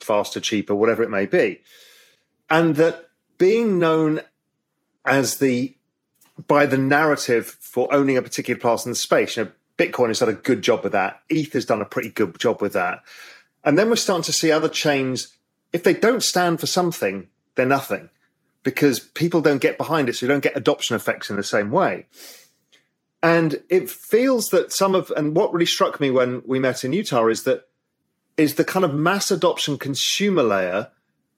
[0.00, 1.60] faster, cheaper, whatever it may be.
[2.50, 4.20] And that being known
[5.04, 5.76] as the
[6.46, 10.18] by the narrative for owning a particular part in the space, you know, Bitcoin has
[10.18, 11.22] done a good job with that.
[11.28, 13.02] ETH has done a pretty good job with that.
[13.64, 15.36] And then we're starting to see other chains,
[15.72, 18.10] if they don't stand for something, they're nothing
[18.62, 20.16] because people don't get behind it.
[20.16, 22.06] So you don't get adoption effects in the same way.
[23.22, 26.92] And it feels that some of, and what really struck me when we met in
[26.92, 27.68] Utah is that
[28.36, 30.90] is the kind of mass adoption consumer layer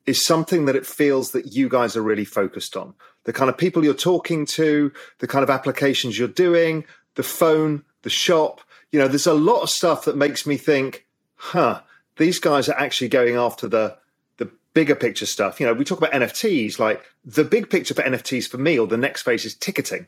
[0.06, 2.94] is something that it feels that you guys are really focused on.
[3.24, 7.84] The kind of people you're talking to, the kind of applications you're doing, the phone,
[8.04, 8.60] the shop.
[8.92, 11.80] You know, there's a lot of stuff that makes me think, huh,
[12.16, 13.98] these guys are actually going after the
[14.36, 15.58] the bigger picture stuff.
[15.58, 18.86] You know, we talk about NFTs, like the big picture for NFTs for me, or
[18.86, 20.06] the next phase is ticketing.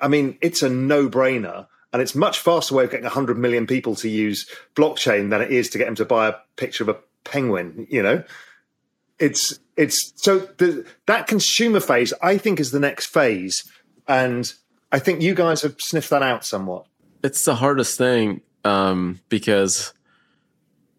[0.00, 1.66] I mean, it's a no brainer.
[1.92, 5.52] And it's much faster way of getting 100 million people to use blockchain than it
[5.52, 8.24] is to get them to buy a picture of a penguin, you know?
[9.20, 13.70] It's, it's, so the, that consumer phase, I think, is the next phase.
[14.08, 14.52] And
[14.90, 16.86] I think you guys have sniffed that out somewhat.
[17.24, 19.94] It's the hardest thing um, because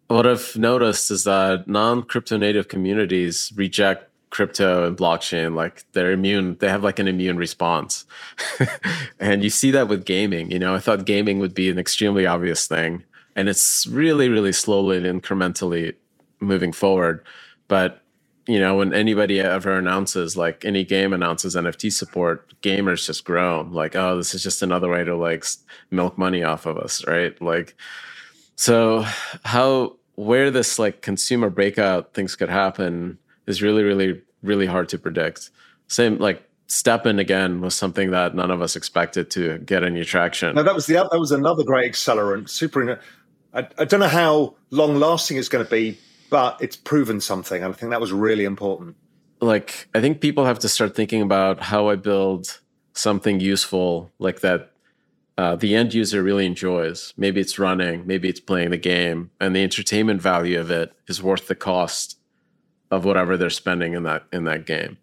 [0.08, 6.10] what I've noticed is that non crypto native communities reject crypto and blockchain like they're
[6.10, 8.04] immune they have like an immune response.
[9.20, 10.74] And you see that with gaming you know?
[10.74, 13.04] I thought gaming would be an extremely obvious thing
[13.36, 15.94] and it's really really slowly and incrementally
[16.40, 17.24] moving forward
[17.68, 18.02] but
[18.46, 23.72] you know when anybody ever announces like any game announces nft support gamers just groan
[23.72, 25.44] like oh this is just another way to like
[25.90, 27.76] milk money off of us right like
[28.56, 29.04] so
[29.44, 34.98] how where this like consumer breakout things could happen is really, really, really hard to
[34.98, 35.50] predict.
[35.88, 40.54] Same like STEPN again was something that none of us expected to get any traction.
[40.54, 42.48] No, that was the that was another great accelerant.
[42.48, 43.00] Super.
[43.54, 45.98] I, I don't know how long lasting it's going to be,
[46.30, 48.96] but it's proven something, and I think that was really important.
[49.40, 52.60] Like, I think people have to start thinking about how I build
[52.94, 54.72] something useful like that.
[55.38, 57.12] Uh, the end user really enjoys.
[57.18, 61.22] Maybe it's running, maybe it's playing the game, and the entertainment value of it is
[61.22, 62.18] worth the cost
[62.90, 64.96] of whatever they're spending in that in that game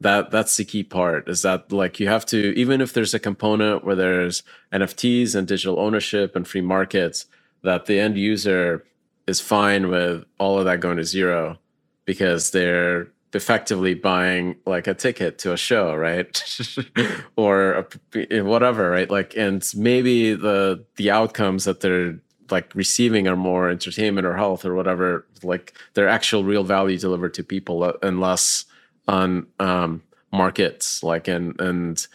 [0.00, 3.18] that that's the key part is that like you have to even if there's a
[3.18, 7.26] component where there's nfts and digital ownership and free markets
[7.62, 8.84] that the end user
[9.30, 11.58] is fine with all of that going to zero
[12.04, 16.42] because they're effectively buying like a ticket to a show right?
[17.36, 19.10] Or a, whatever right?
[19.10, 22.18] Like and maybe the the outcomes that they're
[22.50, 27.34] like receiving are more entertainment or health or whatever like their actual real value delivered
[27.34, 28.64] to people uh, and less
[29.08, 32.06] on um, markets, like in and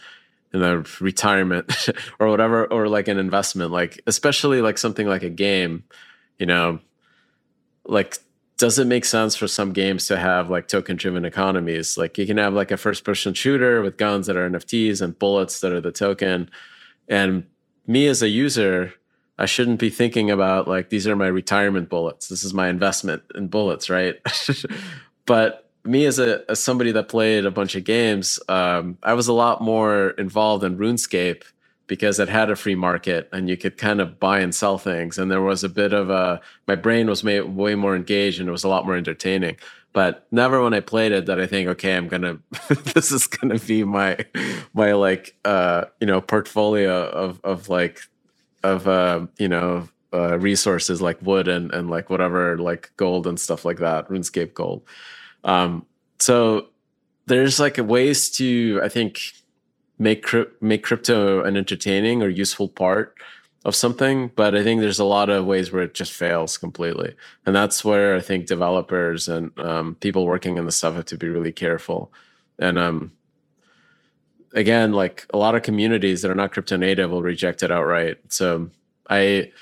[0.52, 5.30] in a retirement or whatever, or like an investment, like especially like something like a
[5.30, 5.84] game,
[6.38, 6.80] you know,
[7.86, 8.18] like
[8.58, 11.98] does it make sense for some games to have like token driven economies?
[11.98, 15.18] Like you can have like a first person shooter with guns that are NFTs and
[15.18, 16.50] bullets that are the token.
[17.06, 17.46] And
[17.86, 18.94] me as a user,
[19.38, 22.28] I shouldn't be thinking about like these are my retirement bullets.
[22.28, 24.16] This is my investment in bullets, right?
[25.26, 29.28] but me as a as somebody that played a bunch of games, um, I was
[29.28, 31.42] a lot more involved in RuneScape
[31.86, 35.18] because it had a free market and you could kind of buy and sell things.
[35.18, 38.48] And there was a bit of a my brain was made, way more engaged and
[38.48, 39.56] it was a lot more entertaining.
[39.92, 42.38] But never when I played it that I think, okay, I'm gonna
[42.94, 44.18] this is gonna be my
[44.74, 48.00] my like uh you know portfolio of of like
[48.62, 53.38] of uh you know uh, resources like wood and and like whatever like gold and
[53.38, 54.82] stuff like that, RuneScape gold.
[55.44, 55.86] Um,
[56.18, 56.68] so
[57.26, 59.20] there's like ways to, I think,
[59.98, 60.26] make
[60.60, 63.14] make crypto an entertaining or useful part
[63.64, 67.14] of something, but I think there's a lot of ways where it just fails completely,
[67.44, 71.18] and that's where I think developers and um, people working in the stuff have to
[71.18, 72.12] be really careful.
[72.58, 73.12] And um,
[74.52, 78.18] again, like a lot of communities that are not crypto native will reject it outright.
[78.28, 78.70] So
[79.08, 79.52] I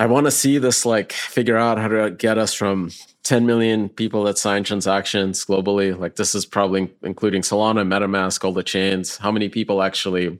[0.00, 2.90] I want to see this like figure out how to get us from
[3.24, 5.98] 10 million people that sign transactions globally.
[5.98, 9.16] Like this is probably including Solana, MetaMask, all the chains.
[9.16, 10.38] How many people actually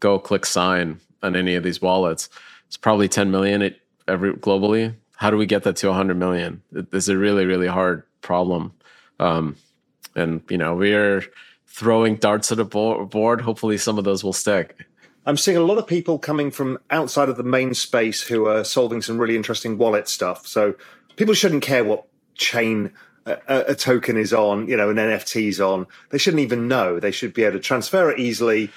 [0.00, 2.28] go click sign on any of these wallets?
[2.66, 3.74] It's probably 10 million
[4.06, 4.94] every globally.
[5.16, 6.62] How do we get that to 100 million?
[6.92, 8.74] Is a really, really hard problem.
[9.18, 9.56] Um,
[10.14, 11.24] and you know, we're
[11.66, 13.40] throwing darts at a board.
[13.40, 14.86] Hopefully, some of those will stick.
[15.28, 18.64] I'm seeing a lot of people coming from outside of the main space who are
[18.64, 20.46] solving some really interesting wallet stuff.
[20.46, 20.74] So
[21.16, 22.94] people shouldn't care what chain
[23.26, 25.86] a, a token is on, you know, an NFT is on.
[26.08, 26.98] They shouldn't even know.
[26.98, 28.70] They should be able to transfer it easily,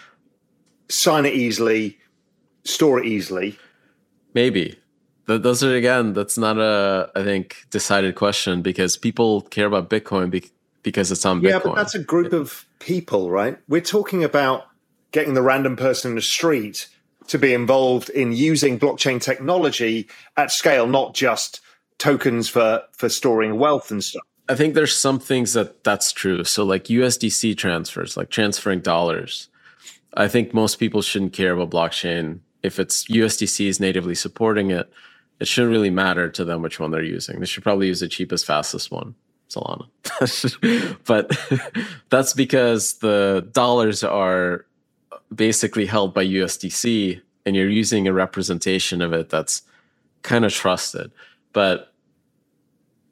[0.90, 1.98] sign it easily,
[2.66, 3.58] store it easily.
[4.34, 4.78] Maybe.
[5.28, 6.12] Those are again.
[6.12, 10.46] That's not a, I think, decided question because people care about Bitcoin
[10.84, 11.50] because it's on Bitcoin.
[11.50, 13.58] Yeah, but that's a group of people, right?
[13.70, 14.66] We're talking about
[15.12, 16.88] getting the random person in the street
[17.28, 21.62] to be involved in using blockchain technology at scale, not just
[21.98, 24.24] tokens for for storing wealth and stuff.
[24.50, 26.44] I think there's some things that that's true.
[26.44, 29.48] So like USDC transfers, like transferring dollars.
[30.14, 34.92] I think most people shouldn't care about blockchain if it's USDC is natively supporting it.
[35.40, 37.40] It shouldn't really matter to them which one they're using.
[37.40, 39.16] They should probably use the cheapest, fastest one,
[39.50, 39.88] Solana.
[41.06, 41.32] but
[42.10, 44.66] that's because the dollars are
[45.34, 49.64] basically held by USDC and you're using a representation of it that's
[50.22, 51.12] kind of trusted.
[51.54, 51.94] But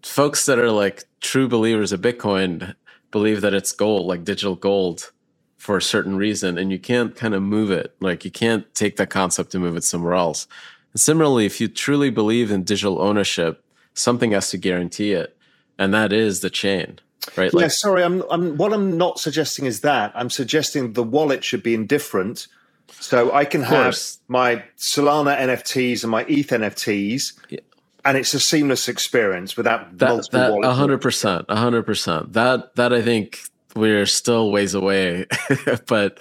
[0.03, 2.75] folks that are like true believers of Bitcoin
[3.11, 5.11] believe that it's gold, like digital gold
[5.57, 7.95] for a certain reason, and you can't kind of move it.
[7.99, 10.47] Like you can't take that concept and move it somewhere else.
[10.93, 15.35] And similarly, if you truly believe in digital ownership, something has to guarantee it,
[15.77, 16.99] and that is the chain
[17.35, 17.53] right?
[17.53, 18.57] Like, yeah, sorry, I'm, I'm.
[18.57, 22.47] What I'm not suggesting is that I'm suggesting the wallet should be indifferent.
[22.91, 23.95] So I can have
[24.27, 27.59] my Solana NFTs and my ETH NFTs, yeah.
[28.03, 30.77] and it's a seamless experience without that, multiple that, wallets.
[30.77, 32.33] hundred percent, hundred percent.
[32.33, 33.41] That that I think
[33.75, 35.27] we're still ways away,
[35.87, 36.19] but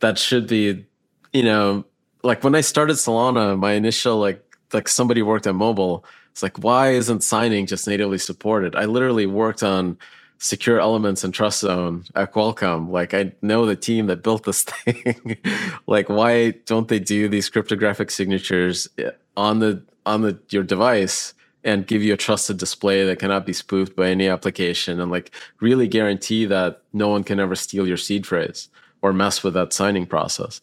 [0.00, 0.84] that should be,
[1.32, 1.84] you know,
[2.22, 6.04] like when I started Solana, my initial like like somebody worked at mobile.
[6.30, 8.74] It's like why isn't signing just natively supported?
[8.74, 9.98] I literally worked on
[10.42, 12.90] secure elements and trust zone at Qualcomm.
[12.90, 15.38] Like I know the team that built this thing.
[15.86, 18.88] like why don't they do these cryptographic signatures
[19.36, 21.32] on the on the your device
[21.62, 25.30] and give you a trusted display that cannot be spoofed by any application and like
[25.60, 28.68] really guarantee that no one can ever steal your seed phrase
[29.00, 30.60] or mess with that signing process.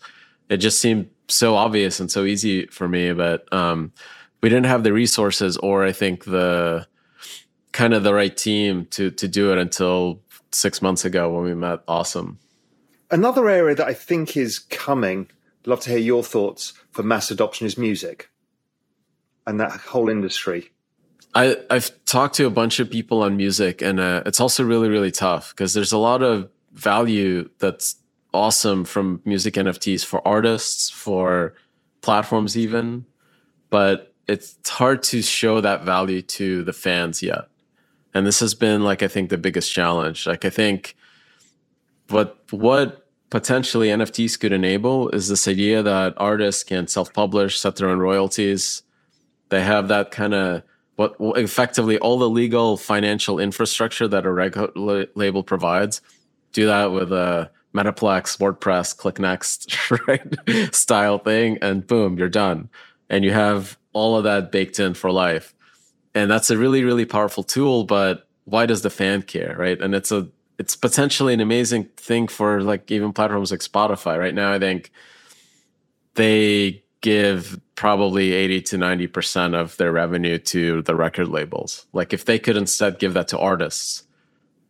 [0.50, 3.94] It just seemed so obvious and so easy for me, but um,
[4.42, 6.86] we didn't have the resources or I think the
[7.72, 11.54] kind of the right team to to do it until six months ago when we
[11.54, 12.38] met OSOM.
[13.12, 15.30] Another area that I think is coming,
[15.66, 18.30] love to hear your thoughts for mass adoption is music
[19.50, 20.72] and that whole industry.
[21.36, 24.90] I, I've talked to a bunch of people on music, and uh, it's also really,
[24.90, 27.96] really tough because there's a lot of value that's
[28.34, 31.56] awesome from music NFTs for artists, for
[32.02, 33.06] platforms, even.
[33.70, 37.48] But it's hard to show that value to the fans yet.
[38.14, 40.28] And this has been like I think the biggest challenge.
[40.28, 40.96] Like I think
[42.10, 47.90] what what potentially NFTs could enable is this idea that artists can self-publish, set their
[47.90, 48.82] own royalties.
[49.50, 50.64] They have that kind of
[50.96, 54.58] what effectively all the legal financial infrastructure that a reg
[55.16, 56.02] label provides.
[56.52, 60.76] Do that with a Metaplex, WordPress, ClickNext, right?
[60.76, 62.70] Style thing, and boom, you're done.
[63.10, 65.54] And you have all of that baked in for life.
[66.16, 69.80] And that's a really, really powerful tool, but why does the fan care, right?
[69.80, 74.20] And it's a it's potentially an amazing thing for like even platforms like Spotify.
[74.20, 74.92] Right now, I think
[76.16, 81.86] they give probably 80 to 90% of their revenue to the record labels.
[81.94, 84.04] Like if they could instead give that to artists,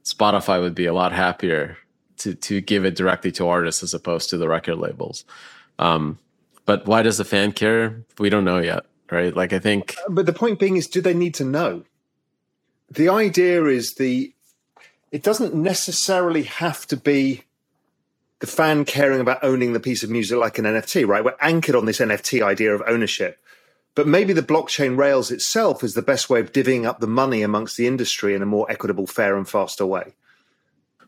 [0.04, 1.78] Spotify would be a lot happier
[2.18, 5.26] to to give it directly to artists as opposed to the record labels.
[5.80, 6.20] Um,
[6.66, 8.04] but why does the fan care?
[8.20, 9.36] We don't know yet, right?
[9.36, 11.84] Like I think uh, But the point being is do they need to know?
[12.90, 14.34] The idea is the
[15.12, 17.44] it doesn't necessarily have to be
[18.40, 21.24] the fan caring about owning the piece of music like an NFT, right?
[21.24, 23.40] We're anchored on this NFT idea of ownership.
[23.96, 27.42] But maybe the blockchain rails itself is the best way of divvying up the money
[27.42, 30.14] amongst the industry in a more equitable, fair, and faster way.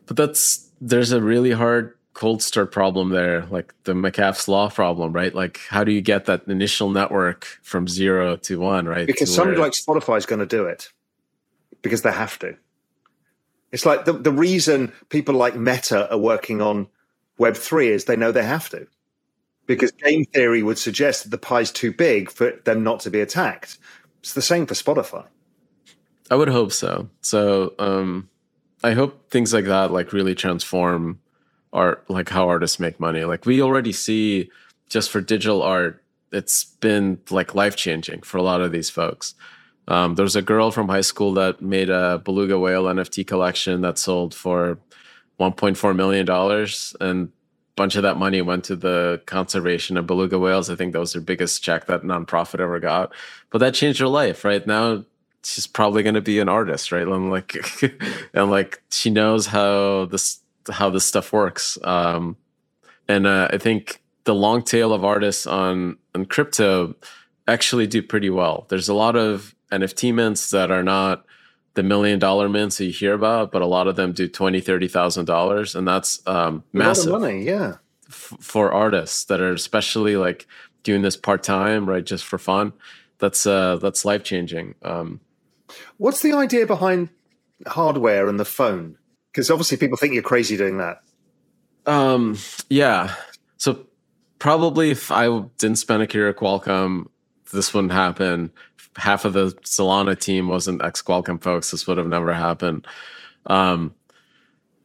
[0.06, 5.12] But that's there's a really hard cold start problem there, like the Metcalfe's law problem,
[5.12, 5.34] right?
[5.34, 9.06] Like how do you get that initial network from zero to one, right?
[9.06, 10.90] Because somebody like Spotify is going to do it
[11.80, 12.56] because they have to.
[13.70, 16.88] It's like the, the reason people like Meta are working on
[17.38, 18.86] Web3 is they know they have to.
[19.66, 23.20] Because game theory would suggest that the pie's too big for them not to be
[23.20, 23.78] attacked.
[24.20, 25.24] It's the same for Spotify.
[26.30, 27.08] I would hope so.
[27.22, 28.28] So um,
[28.84, 31.20] I hope things like that like really transform
[31.72, 33.24] art, like how artists make money.
[33.24, 34.50] Like we already see
[34.88, 36.02] just for digital art,
[36.32, 39.34] it's been like life changing for a lot of these folks.
[39.88, 43.98] Um, there's a girl from high school that made a beluga whale NFT collection that
[43.98, 44.78] sold for
[45.40, 47.30] 1.4 million dollars, and a
[47.74, 50.70] bunch of that money went to the conservation of beluga whales.
[50.70, 53.12] I think that was their biggest check that nonprofit ever got.
[53.50, 54.44] But that changed her life.
[54.44, 55.04] Right now,
[55.42, 57.06] she's probably going to be an artist, right?
[57.06, 57.56] And like,
[58.34, 61.78] and like she knows how this how this stuff works.
[61.82, 62.36] Um,
[63.08, 66.94] and uh, I think the long tail of artists on on crypto
[67.48, 68.66] actually do pretty well.
[68.68, 71.24] There's a lot of NFT mints that are not
[71.74, 74.60] the million dollar mints that you hear about, but a lot of them do twenty,
[74.60, 77.42] thirty thousand dollars, and that's um, massive money.
[77.44, 77.76] Yeah,
[78.08, 80.46] f- for artists that are especially like
[80.82, 82.72] doing this part time, right, just for fun.
[83.18, 84.74] That's uh, that's life changing.
[84.82, 85.20] Um,
[85.96, 87.08] What's the idea behind
[87.66, 88.98] hardware and the phone?
[89.32, 91.02] Because obviously people think you're crazy doing that.
[91.86, 93.14] Um, yeah.
[93.56, 93.86] So
[94.38, 95.26] probably if I
[95.58, 97.06] didn't spend a career at Qualcomm,
[97.52, 98.52] this wouldn't happen
[98.96, 102.86] half of the Solana team wasn't ex Qualcomm folks, this would have never happened.
[103.46, 103.94] Um,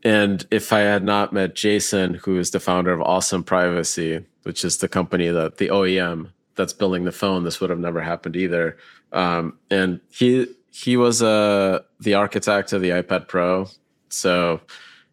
[0.03, 4.63] and if I had not met Jason, who is the founder of OSOM Privacy, which
[4.63, 8.35] is the company that the OEM that's building the phone, this would have never happened
[8.35, 8.77] either.
[9.11, 13.67] Um, and he he was uh, the architect of the iPad Pro,
[14.09, 14.61] so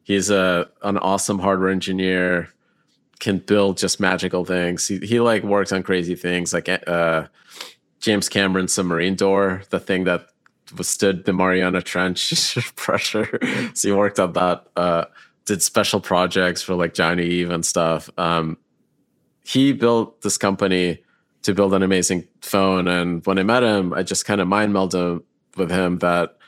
[0.02, 2.50] he's a an awesome hardware engineer.
[3.20, 4.86] Can build just magical things.
[4.86, 7.26] He, he like works on crazy things like uh,
[8.00, 10.26] James Cameron submarine door, the thing that
[10.76, 13.38] withstood the Mariana Trench pressure.
[13.74, 14.66] so he worked on that.
[14.76, 15.04] Uh,
[15.46, 18.10] did special projects for like Jony Ive and stuff.
[18.18, 18.56] Um,
[19.44, 21.02] he built this company
[21.42, 22.88] to build an amazing phone.
[22.88, 25.22] And when I met him, I just kind of mind melded
[25.56, 26.38] with him that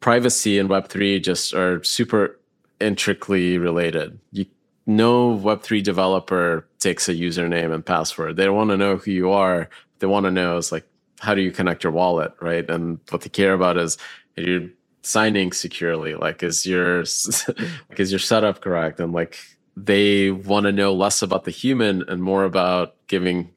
[0.00, 2.38] privacy and Web3 just are super
[2.80, 4.18] intricately related.
[4.32, 4.46] You,
[4.86, 8.36] no Web3 developer takes a username and password.
[8.36, 9.68] They don't want to know who you are.
[9.98, 10.86] They want to know is like
[11.20, 12.68] how do you connect your wallet, right?
[12.68, 13.98] And what they care about is
[14.36, 14.70] you're
[15.02, 16.14] signing securely.
[16.14, 17.00] Like, is your
[17.88, 18.98] like is your setup correct?
[19.00, 19.38] And like
[19.76, 23.50] they want to know less about the human and more about giving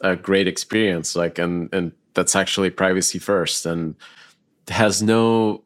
[0.00, 1.16] a great experience.
[1.16, 3.94] Like, and and that's actually privacy first and
[4.68, 5.64] has no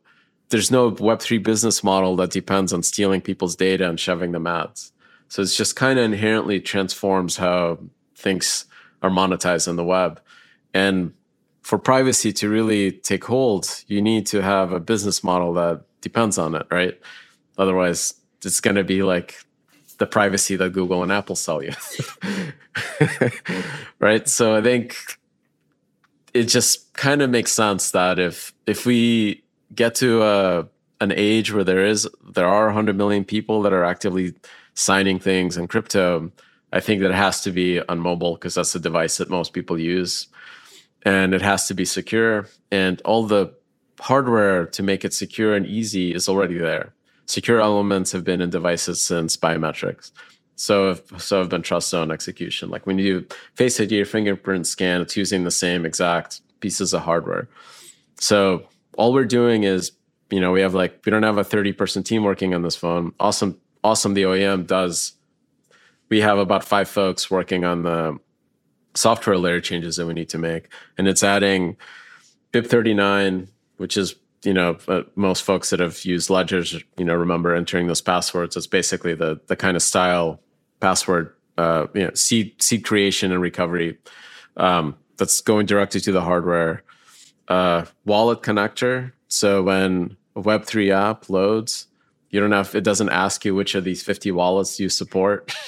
[0.52, 4.92] there's no web3 business model that depends on stealing people's data and shoving them ads.
[5.28, 7.78] So it's just kind of inherently transforms how
[8.14, 8.66] things
[9.02, 10.20] are monetized on the web.
[10.74, 11.14] And
[11.62, 16.36] for privacy to really take hold you need to have a business model that depends
[16.36, 17.00] on it right?
[17.56, 19.36] Otherwise it's going to be like
[19.96, 21.72] the privacy that google and apple sell you.
[24.00, 24.28] Right?
[24.28, 24.96] So i think
[26.34, 29.42] it just kind of makes sense that if if we
[29.74, 30.66] get to a
[31.00, 34.34] an age where there is there are 100 million people that are actively
[34.74, 36.30] signing things in crypto
[36.72, 39.52] i think that it has to be on mobile because that's the device that most
[39.52, 40.28] people use
[41.02, 43.52] and it has to be secure and all the
[44.00, 46.92] hardware to make it secure and easy is already there
[47.26, 50.12] secure elements have been in devices since biometrics
[50.56, 52.70] so so have been trust zone execution.
[52.70, 57.02] Like when you face ID or fingerprint scan, it's using the same exact pieces of
[57.02, 57.48] hardware.
[58.20, 58.62] So
[58.96, 59.92] all we're doing is,
[60.30, 62.76] you know, we have like we don't have a 30 person team working on this
[62.76, 63.12] phone.
[63.20, 65.12] OSOM, OSOM the OEM does.
[66.08, 68.18] We have about five folks working on the
[68.94, 70.68] software layer changes that we need to make.
[70.98, 71.76] And it's adding
[72.52, 74.14] BIP39, which is
[74.44, 78.56] you know, uh, most folks that have used ledgers, you know, remember entering those passwords.
[78.56, 80.40] It's basically the the kind of style
[80.80, 83.98] password, uh, you know, seed seed creation and recovery
[84.56, 86.82] um, that's going directly to the hardware.
[87.48, 89.12] Uh, wallet connector.
[89.28, 91.86] So when a Web three app loads,
[92.32, 95.52] you don't have it doesn't ask you which of these 50 wallets you support.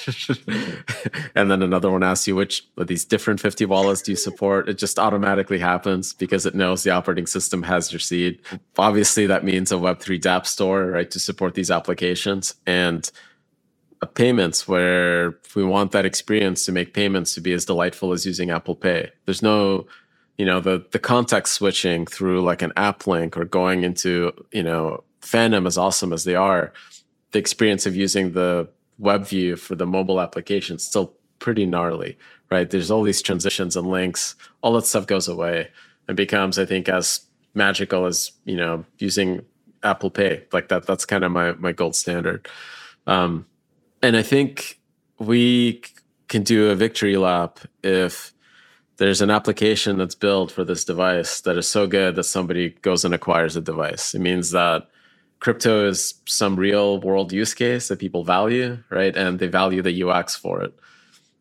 [1.35, 4.69] And then another one asks you which of these different 50 wallets do you support.
[4.69, 8.39] It just automatically happens because it knows the operating system has your seed.
[8.77, 13.11] Obviously that means a web3 dApp store right to support these applications and
[14.13, 18.49] payments where we want that experience to make payments to be as delightful as using
[18.49, 19.11] apple pay.
[19.25, 19.87] There's no
[20.37, 24.63] you know the the context switching through like an app link or going into you
[24.63, 26.71] know Phantom, as awesome as they are,
[27.31, 28.69] the experience of using the
[28.99, 32.17] web view for the mobile application is still pretty gnarly,
[32.49, 32.69] right?
[32.69, 35.69] There's all these transitions and links, all that stuff goes away
[36.07, 37.21] and becomes, I think, as
[37.55, 39.43] magical as, you know, using
[39.83, 40.43] Apple Pay.
[40.53, 42.47] Like that, that's kind of my, my gold standard.
[43.07, 43.47] Um,
[44.01, 44.79] and I think
[45.17, 45.81] we
[46.27, 48.33] can do a victory lap if
[48.97, 53.03] there's an application that's built for this device that is so good that somebody goes
[53.03, 54.15] and acquires a device.
[54.15, 54.87] It means that
[55.39, 59.15] crypto is some real world use case that people value, right?
[59.15, 60.73] And they value the UX for it.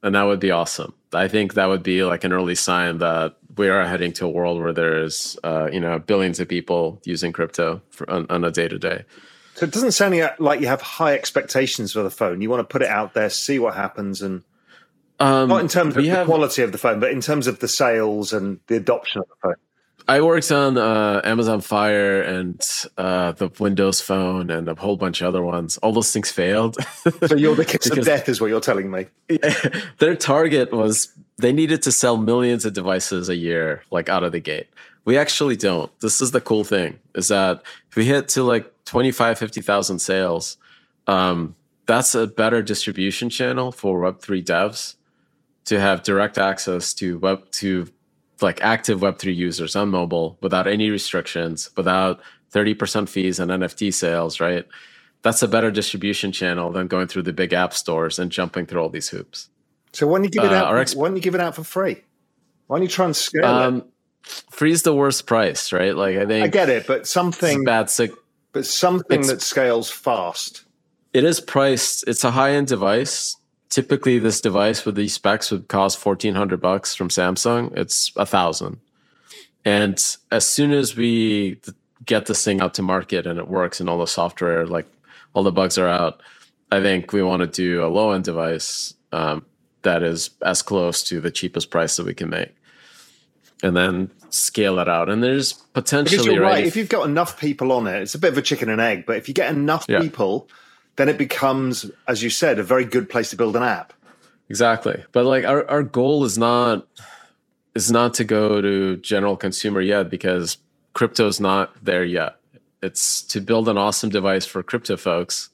[0.02, 0.94] And that would be awesome.
[1.12, 4.28] I think that would be like an early sign that we are heading to a
[4.28, 8.50] world where there's, uh, you know, billions of people using crypto for, on, on a
[8.50, 9.04] day to day.
[9.54, 12.40] So it doesn't sound like you have high expectations for the phone.
[12.40, 14.42] You want to put it out there, see what happens, and
[15.20, 17.60] um, not in terms of the have, quality of the phone, but in terms of
[17.60, 19.54] the sales and the adoption of the phone.
[20.06, 22.60] I worked on uh, Amazon Fire and
[22.98, 25.78] uh, the Windows Phone and a whole bunch of other ones.
[25.78, 26.76] All those things failed.
[27.26, 29.06] so you're the kiss of death, is what you're telling me.
[29.98, 34.32] their target was they needed to sell millions of devices a year, like out of
[34.32, 34.66] the gate.
[35.06, 35.90] We actually don't.
[36.00, 40.58] This is the cool thing: is that if we hit to like 25, 50,000 sales,
[41.06, 41.54] um,
[41.86, 44.96] that's a better distribution channel for Web3 devs
[45.66, 47.88] to have direct access to web to
[48.42, 52.20] like active Web3 users on mobile without any restrictions, without
[52.52, 54.66] 30% fees and NFT sales, right?
[55.22, 58.82] That's a better distribution channel than going through the big app stores and jumping through
[58.82, 59.48] all these hoops.
[59.92, 61.64] So when you give it uh, out, exp- why don't you give it out for
[61.64, 62.02] free?
[62.66, 63.84] Why don't you try and scale um, it?
[64.50, 65.94] Free is the worst price, right?
[65.94, 68.10] Like I think I get it, but something bad sick,
[68.52, 70.64] but something that scales fast.
[71.12, 72.08] It is priced.
[72.08, 73.36] It's a high end device
[73.74, 77.76] typically this device with these specs would cost 1400 bucks from Samsung.
[77.76, 78.78] It's a thousand.
[79.64, 79.98] And
[80.30, 81.60] as soon as we
[82.06, 84.86] get this thing out to market and it works and all the software, like
[85.32, 86.22] all the bugs are out,
[86.70, 89.44] I think we want to do a low end device um,
[89.82, 92.54] that is as close to the cheapest price that we can make.
[93.60, 95.08] And then scale it out.
[95.08, 96.52] And there's potentially because you're right.
[96.52, 98.68] right if, if, you've got enough people on it, it's a bit of a chicken
[98.68, 99.04] and egg.
[99.04, 99.98] But if you get enough yeah.
[100.00, 100.48] people
[100.96, 103.92] then it becomes, as you said, a very good place to build an app.
[104.48, 105.04] Exactly.
[105.12, 106.86] But like our, our goal is not
[107.74, 110.58] is not to go to general consumer yet because
[110.92, 112.36] crypto is not there yet.
[112.82, 115.50] It's to build an awesome device for crypto folks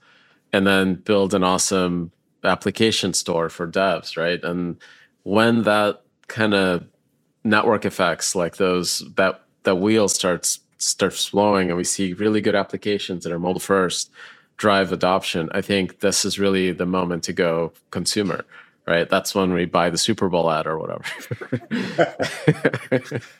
[0.52, 2.12] and then build an awesome
[2.44, 4.42] application store for devs, right?
[4.42, 4.76] And
[5.22, 6.84] when that kind of
[7.42, 12.54] network effects like those that that wheel starts starts flowing and we see really good
[12.54, 14.10] applications that are mobile first
[14.60, 18.44] drive adoption, I think this is really the moment to go consumer,
[18.86, 19.08] right?
[19.08, 21.02] That's when we buy the Super Bowl ad or whatever.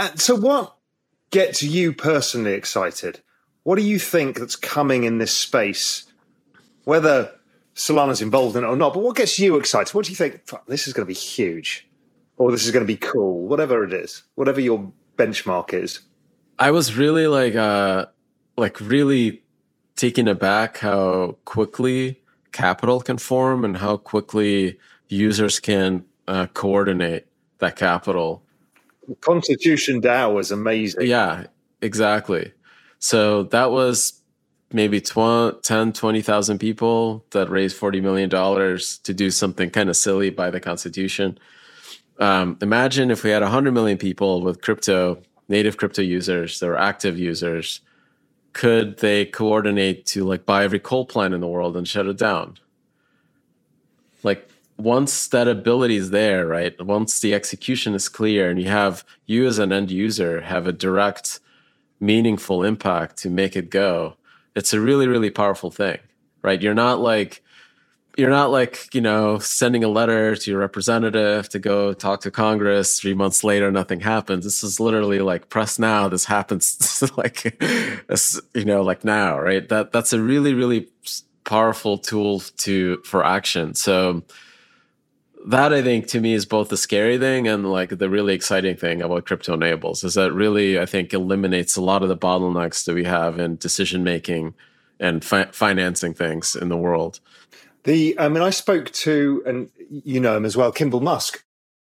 [0.00, 0.76] Uh, so, what
[1.30, 3.20] gets you personally excited?
[3.64, 6.06] What do you think that's coming in this space?
[6.84, 7.30] Whether
[7.74, 9.92] Solana's involved in it or not, but what gets you excited?
[9.92, 10.40] What do you think?
[10.66, 11.86] This is going to be huge,
[12.38, 16.00] or this is going to be cool, whatever it is, whatever your benchmark is.
[16.58, 18.06] I was really like, uh,
[18.56, 19.42] like really
[19.96, 22.22] taken aback how quickly
[22.52, 24.78] capital can form and how quickly
[25.08, 27.26] users can uh, coordinate
[27.58, 28.42] that capital
[29.20, 31.06] Constitution DAO was amazing.
[31.06, 31.46] Yeah,
[31.80, 32.52] exactly.
[32.98, 34.20] So that was
[34.72, 40.30] maybe 20, 10, 20,000 people that raised $40 million to do something kind of silly
[40.30, 41.38] by the Constitution.
[42.18, 46.76] Um, imagine if we had 100 million people with crypto, native crypto users, that are
[46.76, 47.80] active users.
[48.52, 52.18] Could they coordinate to like buy every coal plant in the world and shut it
[52.18, 52.58] down?
[54.22, 54.49] Like
[54.82, 56.74] once that ability is there, right?
[56.84, 60.72] Once the execution is clear and you have you as an end user have a
[60.72, 61.40] direct,
[62.00, 64.16] meaningful impact to make it go,
[64.56, 65.98] it's a really, really powerful thing,
[66.42, 66.60] right?
[66.60, 67.42] You're not like,
[68.16, 72.30] you're not like, you know, sending a letter to your representative to go talk to
[72.30, 73.00] Congress.
[73.00, 74.44] Three months later, nothing happens.
[74.44, 76.08] This is literally like press now.
[76.08, 77.56] This happens like,
[78.54, 79.68] you know, like now, right?
[79.68, 80.88] That that's a really, really
[81.44, 83.74] powerful tool to for action.
[83.74, 84.22] So,
[85.46, 88.76] that I think to me is both the scary thing and like the really exciting
[88.76, 92.84] thing about crypto enables is that really I think eliminates a lot of the bottlenecks
[92.84, 94.54] that we have in decision making
[94.98, 97.20] and fi- financing things in the world.
[97.84, 101.42] The I mean I spoke to and you know him as well, Kimball Musk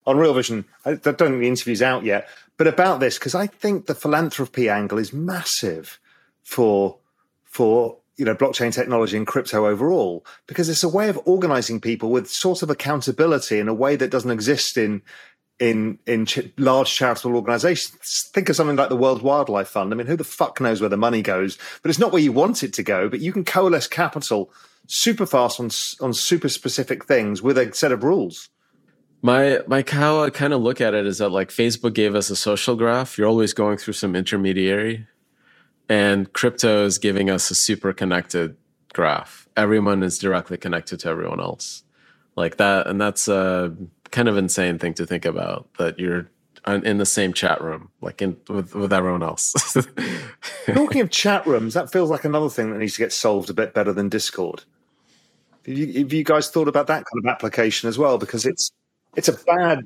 [0.07, 0.65] on Real Vision.
[0.83, 2.27] I don't think the interview's out yet,
[2.57, 5.99] but about this because I think the philanthropy angle is massive
[6.43, 6.97] for
[7.43, 12.09] for you know blockchain technology and crypto overall because it's a way of organizing people
[12.09, 15.01] with sort of accountability in a way that doesn't exist in
[15.59, 18.29] in in ch- large charitable organizations.
[18.33, 19.93] Think of something like the world wildlife fund.
[19.93, 22.31] I mean who the fuck knows where the money goes but it's not where you
[22.31, 24.51] want it to go but you can coalesce capital
[24.87, 25.69] super fast on
[26.05, 28.49] on super specific things with a set of rules.
[29.21, 32.29] My my how I kind of look at it is that like Facebook gave us
[32.29, 33.17] a social graph.
[33.17, 35.07] You're always going through some intermediary
[35.89, 38.57] and crypto is giving us a super connected
[38.93, 39.47] graph.
[39.55, 41.83] Everyone is directly connected to everyone else.
[42.35, 42.87] Like that.
[42.87, 43.75] And that's a
[44.11, 46.29] kind of insane thing to think about that you're
[46.67, 49.53] in the same chat room, like in with, with everyone else.
[50.65, 53.53] Talking of chat rooms, that feels like another thing that needs to get solved a
[53.53, 54.63] bit better than Discord.
[55.65, 58.17] Have you, have you guys thought about that kind of application as well?
[58.17, 58.71] Because it's
[59.15, 59.79] it's a bad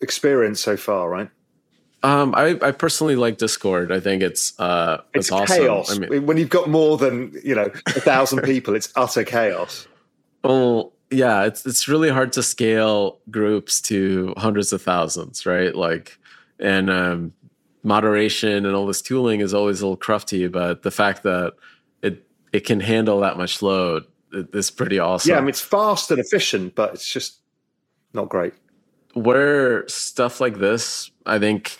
[0.00, 1.30] experience so far, right?
[2.04, 3.90] Um, I, I personally like Discord.
[3.90, 5.56] I think it's uh, it's, it's awesome.
[5.56, 5.90] chaos.
[5.90, 9.88] I mean, when you've got more than you know a thousand people, it's utter chaos.
[10.42, 15.74] Well, yeah, it's it's really hard to scale groups to hundreds of thousands, right?
[15.74, 16.18] Like,
[16.58, 17.32] and um,
[17.82, 21.54] moderation and all this tooling is always a little crufty, but the fact that
[22.02, 25.30] it it can handle that much load is pretty awesome.
[25.30, 27.38] Yeah, I mean it's fast and efficient, but it's just
[28.12, 28.52] not great.
[29.14, 31.78] Where stuff like this, I think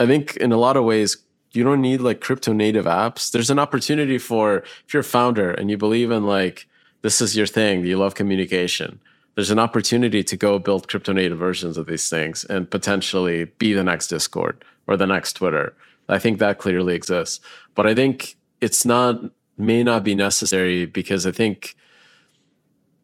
[0.00, 1.18] I think in a lot of ways,
[1.52, 3.30] you don't need like crypto native apps.
[3.30, 6.66] There's an opportunity for if you're a founder and you believe in like
[7.02, 8.98] this is your thing, you love communication.
[9.34, 13.74] There's an opportunity to go build crypto native versions of these things and potentially be
[13.74, 15.74] the next Discord or the next Twitter.
[16.08, 17.40] I think that clearly exists.
[17.74, 19.20] But I think it's not
[19.58, 21.76] may not be necessary because I think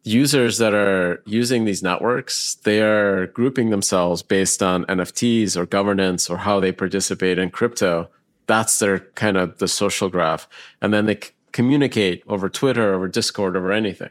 [0.06, 6.30] users that are using these networks, they are grouping themselves based on NFTs or governance
[6.30, 8.08] or how they participate in crypto.
[8.46, 10.48] That's their kind of the social graph.
[10.80, 14.10] And then they c- communicate over Twitter, over Discord, over anything,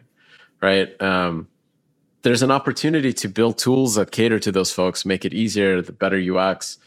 [0.62, 1.02] right?
[1.02, 1.48] Um,
[2.24, 5.94] there's an opportunity to build tools that cater to those folks, make it easier, the
[5.94, 6.78] better UX,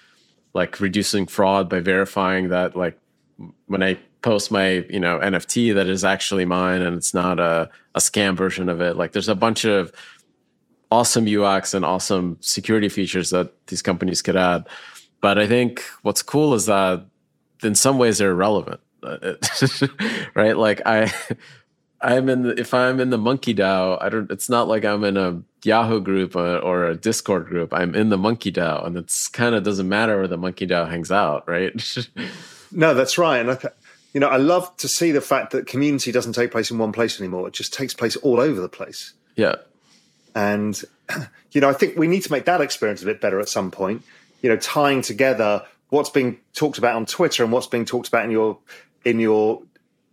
[0.53, 2.99] like reducing fraud by verifying that, like
[3.67, 7.71] when I post my you know nft that is actually mine and it's not a,
[7.95, 9.93] a scam version of it like there's a bunch of
[10.91, 14.67] awesome ux and awesome security features that these companies could add
[15.21, 17.05] but i think what's cool is that
[17.63, 18.81] in some ways they're irrelevant
[20.35, 21.13] right like i
[22.01, 24.31] I'm in the, if I'm in the Monkey DAO, I don't.
[24.31, 27.75] It's not like I'm in a Yahoo group or, a Discord group.
[27.75, 30.89] I'm in the Monkey DAO, and it's kind of doesn't matter where the Monkey DAO
[30.89, 31.73] hangs out, right?
[32.73, 33.39] no, that's right.
[33.39, 33.75] And I, th-
[34.13, 36.93] you know, I love to see the fact that community doesn't take place in one
[36.93, 37.49] place anymore.
[37.49, 39.13] It just takes place all over the place.
[39.37, 39.57] Yeah.
[40.35, 40.81] And
[41.53, 43.71] you know, I think we need to make that experience a bit better at some
[43.71, 44.03] point.
[44.43, 48.25] You know, tying together what's being talked about on Twitter and what's being talked about
[48.25, 48.59] in your
[49.05, 49.63] in your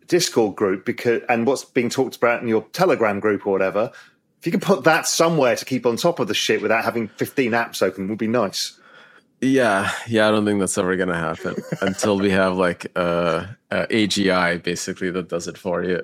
[0.08, 3.92] Discord group because and what's being talked about in your Telegram group or whatever,
[4.40, 7.08] if you can put that somewhere to keep on top of the shit without having
[7.08, 8.80] 15 apps open would be nice.
[9.46, 13.46] Yeah, yeah, I don't think that's ever going to happen until we have like uh,
[13.70, 16.02] uh, AGI basically that does it for you.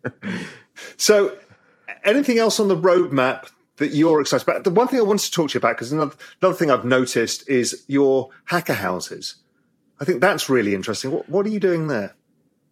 [0.96, 1.36] so,
[2.02, 4.64] anything else on the roadmap that you're excited about?
[4.64, 6.84] The one thing I wanted to talk to you about because another, another thing I've
[6.84, 9.36] noticed is your hacker houses.
[10.00, 11.12] I think that's really interesting.
[11.12, 12.16] What, what are you doing there?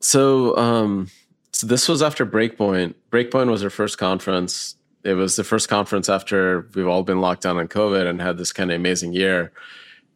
[0.01, 1.11] So, um,
[1.53, 2.95] so this was after Breakpoint.
[3.13, 4.75] Breakpoint was our first conference.
[5.07, 8.39] It was the first conference after we've all been locked down on COVID and had
[8.39, 9.53] this kind of amazing year.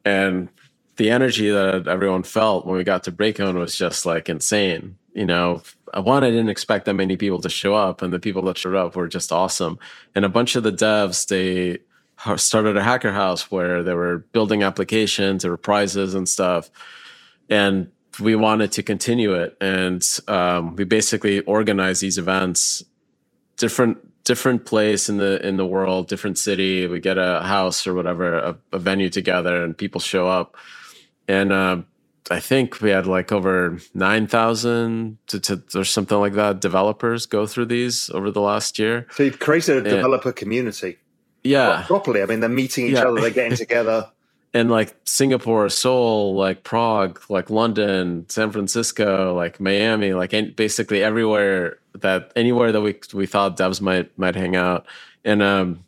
[0.04, 0.48] And
[0.96, 4.96] the energy that everyone felt when we got to Breakpoint was just like insane.
[5.14, 5.62] You know,
[5.94, 8.74] one, I didn't expect that many people to show up, and the people that showed
[8.74, 9.78] up were just awesome.
[10.14, 11.78] And a bunch of the devs, they
[12.36, 16.68] started a hacker house where they were building applications, there were prizes and stuff.
[17.48, 22.84] And we wanted to continue it, and um, we basically organized these events,
[23.56, 26.86] different different place in the in the world, different city.
[26.86, 30.56] We get a house or whatever, a, a venue together, and people show up.
[31.28, 31.82] And uh,
[32.30, 37.26] I think we had like over nine thousand to, to or something like that developers
[37.26, 39.06] go through these over the last year.
[39.12, 40.98] So you've created a and, developer community.
[41.42, 42.22] Yeah, well, properly.
[42.22, 43.04] I mean, they're meeting each yeah.
[43.04, 44.10] other, they're getting together
[44.52, 51.78] and like Singapore, Seoul, like Prague, like London, San Francisco, like Miami, like basically everywhere
[51.94, 54.86] that anywhere that we we thought devs might might hang out.
[55.24, 55.84] And um,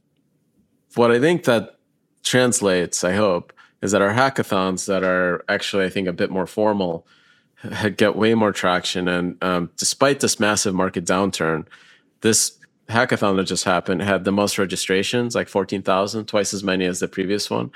[0.94, 1.78] what I think that
[2.22, 6.46] translates, I hope, is that our hackathons that are actually I think a bit more
[6.46, 7.06] formal
[7.96, 9.08] get way more traction.
[9.08, 11.66] And um, despite this massive market downturn,
[12.20, 12.58] this
[12.88, 17.08] hackathon that just happened had the most registrations, like 14,000, twice as many as the
[17.08, 17.72] previous one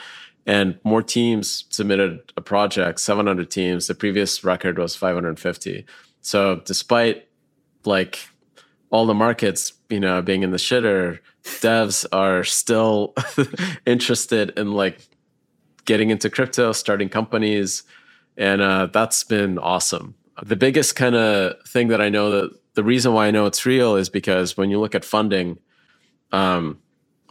[0.47, 3.87] and more teams submitted a project 700 teams.
[3.87, 5.85] The previous record was 550
[6.21, 7.29] so despite
[7.85, 8.19] like
[8.91, 13.15] all the markets you know being in the shitter devs are still
[13.87, 15.09] interested in like
[15.87, 17.85] getting into crypto starting companies.
[18.37, 20.17] And uh, that's been awesome.
[20.43, 23.65] The biggest kind of thing that i know that the reason why i know it's
[23.65, 25.59] real is because when you look at funding
[26.33, 26.79] um,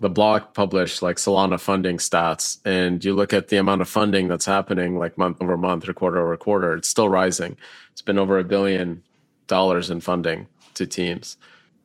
[0.01, 4.27] the blog published like Solana funding stats, and you look at the amount of funding
[4.27, 7.57] that's happening like month over month or quarter over quarter, it's still rising.
[7.91, 9.03] It's been over a billion
[9.47, 11.37] dollars in funding to teams.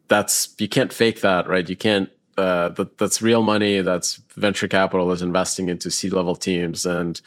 [0.08, 1.68] That's you can't fake that, right?
[1.68, 2.10] You can't.
[2.36, 3.80] Uh, that, that's real money.
[3.80, 7.20] That's venture capital is investing into seed level teams, and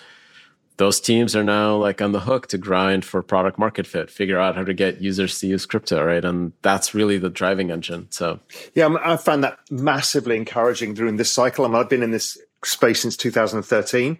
[0.78, 4.40] those teams are now like on the hook to grind for product market fit, figure
[4.40, 6.24] out how to get users to use crypto, right?
[6.26, 8.08] And that's really the driving engine.
[8.10, 8.40] So,
[8.74, 11.66] yeah, I found that massively encouraging during this cycle.
[11.66, 14.18] I mean, I've been in this space since 2013.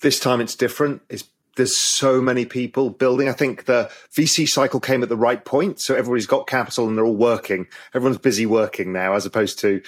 [0.00, 1.02] This time it's different.
[1.08, 1.24] It's
[1.56, 3.28] there's so many people building.
[3.28, 5.80] I think the VC cycle came at the right point.
[5.80, 7.66] So everybody's got capital and they're all working.
[7.94, 9.82] Everyone's busy working now, as opposed to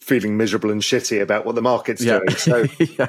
[0.00, 2.18] feeling miserable and shitty about what the market's yeah.
[2.18, 2.30] doing.
[2.30, 3.06] So, yeah.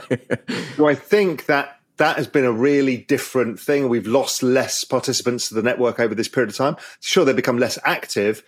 [0.78, 3.90] do I think that that has been a really different thing.
[3.90, 6.78] We've lost less participants to the network over this period of time.
[7.00, 8.44] Sure, they've become less active,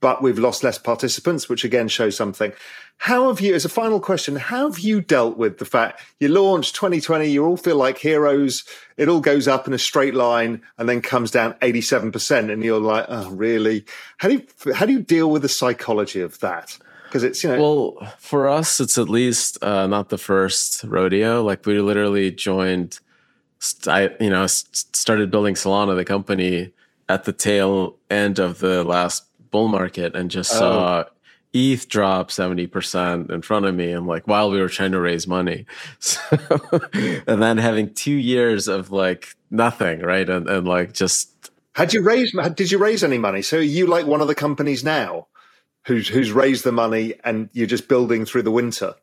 [0.00, 2.52] but we've lost less participants, which again shows something.
[2.98, 6.28] How have you, as a final question, how have you dealt with the fact you
[6.28, 8.64] launched 2020, you all feel like heroes,
[8.98, 12.80] it all goes up in a straight line and then comes down 87%, and you're
[12.80, 13.86] like, oh, really?
[14.18, 16.76] How do you, how do you deal with the psychology of that?
[17.10, 21.42] Because it's you know well for us it's at least uh, not the first rodeo
[21.42, 23.00] like we literally joined
[23.88, 26.72] i you know started building solana the company
[27.08, 30.58] at the tail end of the last bull market and just oh.
[30.58, 31.04] saw
[31.52, 35.26] ETH drop 70% in front of me and like while we were trying to raise
[35.26, 35.66] money.
[35.98, 36.20] So,
[37.26, 40.28] and then having two years of like nothing, right?
[40.28, 41.50] And, and like just.
[41.72, 43.42] Had you raised, did you raise any money?
[43.42, 45.26] So are you like one of the companies now?
[45.86, 48.94] Who's who's raised the money and you're just building through the winter.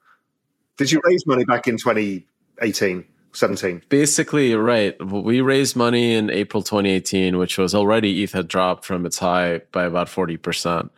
[0.78, 3.03] Did you raise money back in 2018,
[3.34, 3.84] 17?
[3.89, 4.95] Basically, right.
[5.03, 9.61] We raised money in April 2018, which was already ETH had dropped from its high
[9.71, 10.89] by about 40%.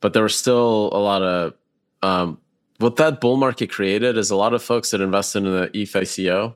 [0.00, 1.54] But there was still a lot of
[2.02, 2.38] um,
[2.78, 5.92] what that bull market created is a lot of folks that invested in the ETH
[5.92, 6.54] ICO.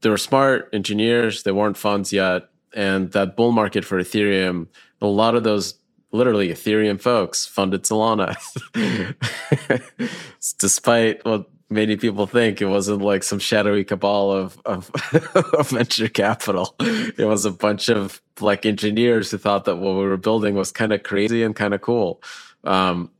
[0.00, 2.48] They were smart engineers, they weren't funds yet.
[2.72, 4.68] And that bull market for Ethereum,
[5.00, 5.74] a lot of those
[6.16, 8.36] literally Ethereum folks funded Solana,
[10.58, 14.90] despite what many people think it wasn't like some shadowy cabal of, of,
[15.54, 16.74] of venture capital.
[16.80, 20.70] It was a bunch of like engineers who thought that what we were building was
[20.72, 22.22] kind of crazy and kind of cool.
[22.64, 23.10] Um,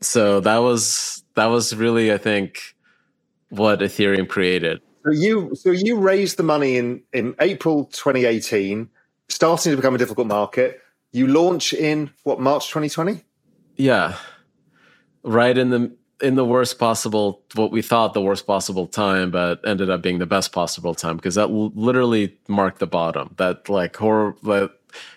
[0.00, 2.74] so that was that was really, I think,
[3.50, 4.80] what Ethereum created.
[5.04, 8.88] So you so you raised the money in in April 2018,
[9.28, 10.80] starting to become a difficult market.
[11.12, 13.22] You launch in what March 2020?
[13.76, 14.16] Yeah,
[15.22, 19.60] right in the in the worst possible what we thought the worst possible time but
[19.64, 23.34] ended up being the best possible time because that l- literally marked the bottom.
[23.36, 24.72] That like horror that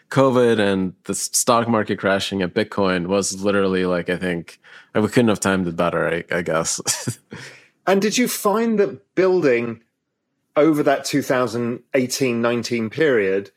[0.10, 4.60] covid and the stock market crashing and bitcoin was literally like i think
[4.94, 7.18] we couldn't have timed it better i, I guess.
[7.88, 9.82] And did you find that building
[10.56, 13.52] over that 2018-19 period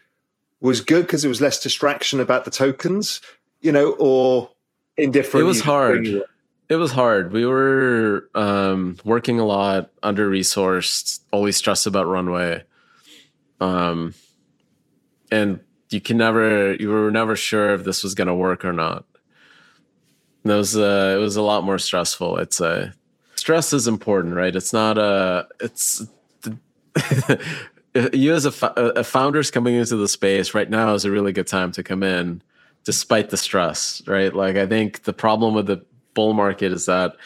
[0.66, 3.20] was good because there was less distraction about the tokens
[3.60, 4.50] you know or
[4.96, 6.24] indifferent it was hard
[6.68, 7.32] it was hard.
[7.32, 12.64] We were um, working a lot, under resourced, always stressed about runway.
[13.60, 14.14] Um,
[15.30, 15.60] and
[15.90, 19.04] you can never, you were never sure if this was going to work or not.
[20.42, 22.38] And it was, uh, it was a lot more stressful.
[22.38, 22.94] It's a
[23.34, 24.54] stress is important, right?
[24.54, 26.06] It's not a, it's,
[28.12, 31.10] you as a, a uh, uh, founders coming into the space right now is a
[31.10, 32.42] really good time to come in
[32.84, 34.34] despite the stress, right?
[34.34, 37.16] Like I think the problem with the bull market is that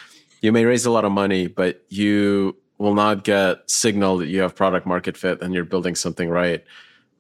[0.40, 4.40] you may raise a lot of money, but you will not get signal that you
[4.40, 6.64] have product market fit and you're building something right.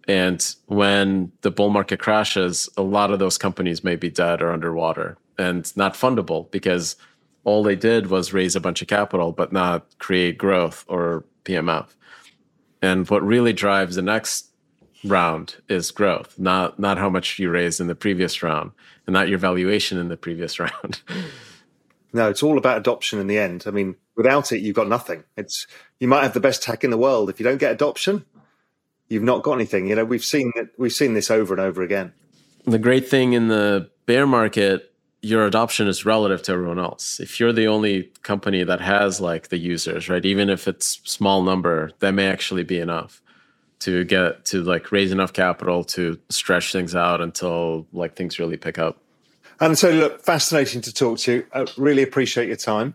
[0.06, 4.52] And when the bull market crashes, a lot of those companies may be dead or
[4.52, 6.96] underwater and not fundable because
[7.44, 11.88] all they did was raise a bunch of capital, but not create growth or PMF.
[12.80, 14.48] And what really drives the next
[15.04, 18.72] round is growth, not not how much you raised in the previous round
[19.06, 21.00] and not your valuation in the previous round.
[22.12, 23.64] No, it's all about adoption in the end.
[23.66, 25.24] I mean, without it, you've got nothing.
[25.36, 25.66] It's
[26.00, 27.30] you might have the best tech in the world.
[27.30, 28.24] If you don't get adoption,
[29.08, 29.88] you've not got anything.
[29.88, 32.12] You know, we've seen it, we've seen this over and over again.
[32.64, 34.87] The great thing in the bear market,
[35.20, 37.18] your adoption is relative to everyone else.
[37.20, 40.24] If you're the only company that has like the users, right?
[40.24, 43.20] Even if it's small number, that may actually be enough
[43.80, 48.56] to get to like raise enough capital to stretch things out until like things really
[48.56, 48.98] pick up.
[49.60, 51.46] And so, look, fascinating to talk to you.
[51.52, 52.94] I really appreciate your time.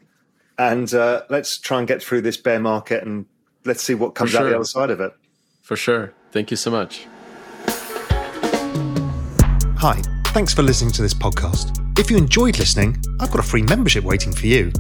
[0.58, 3.26] And uh, let's try and get through this bear market and
[3.66, 4.42] let's see what comes sure.
[4.42, 5.14] out the other side of it.
[5.62, 6.14] For sure.
[6.32, 7.06] Thank you so much.
[9.78, 11.83] Hi, thanks for listening to this podcast.
[11.96, 14.72] If you enjoyed listening, I've got a free membership waiting for you.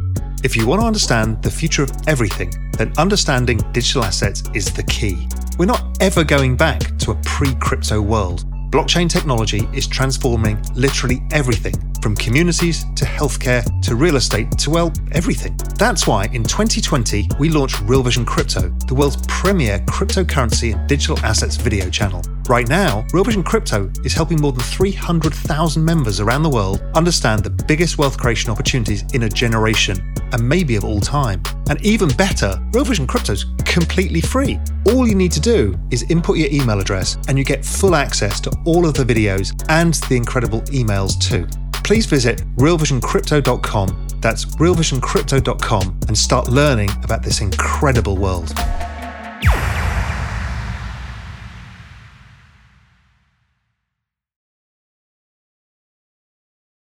[0.43, 4.81] If you want to understand the future of everything, then understanding digital assets is the
[4.81, 5.27] key.
[5.59, 8.45] We're not ever going back to a pre crypto world.
[8.71, 14.91] Blockchain technology is transforming literally everything from communities to healthcare to real estate to, well,
[15.11, 15.55] everything.
[15.77, 21.19] That's why in 2020, we launched Real Vision Crypto, the world's premier cryptocurrency and digital
[21.19, 22.23] assets video channel.
[22.49, 27.41] Right now, Real Vision Crypto is helping more than 300,000 members around the world understand
[27.41, 31.41] the biggest wealth creation opportunities in a generation and maybe of all time.
[31.69, 34.59] And even better, Real Vision Crypto is completely free.
[34.87, 38.41] All you need to do is input your email address and you get full access
[38.41, 41.47] to all of the videos and the incredible emails too.
[41.83, 44.07] Please visit realvisioncrypto.com.
[44.19, 48.53] That's realvisioncrypto.com and start learning about this incredible world.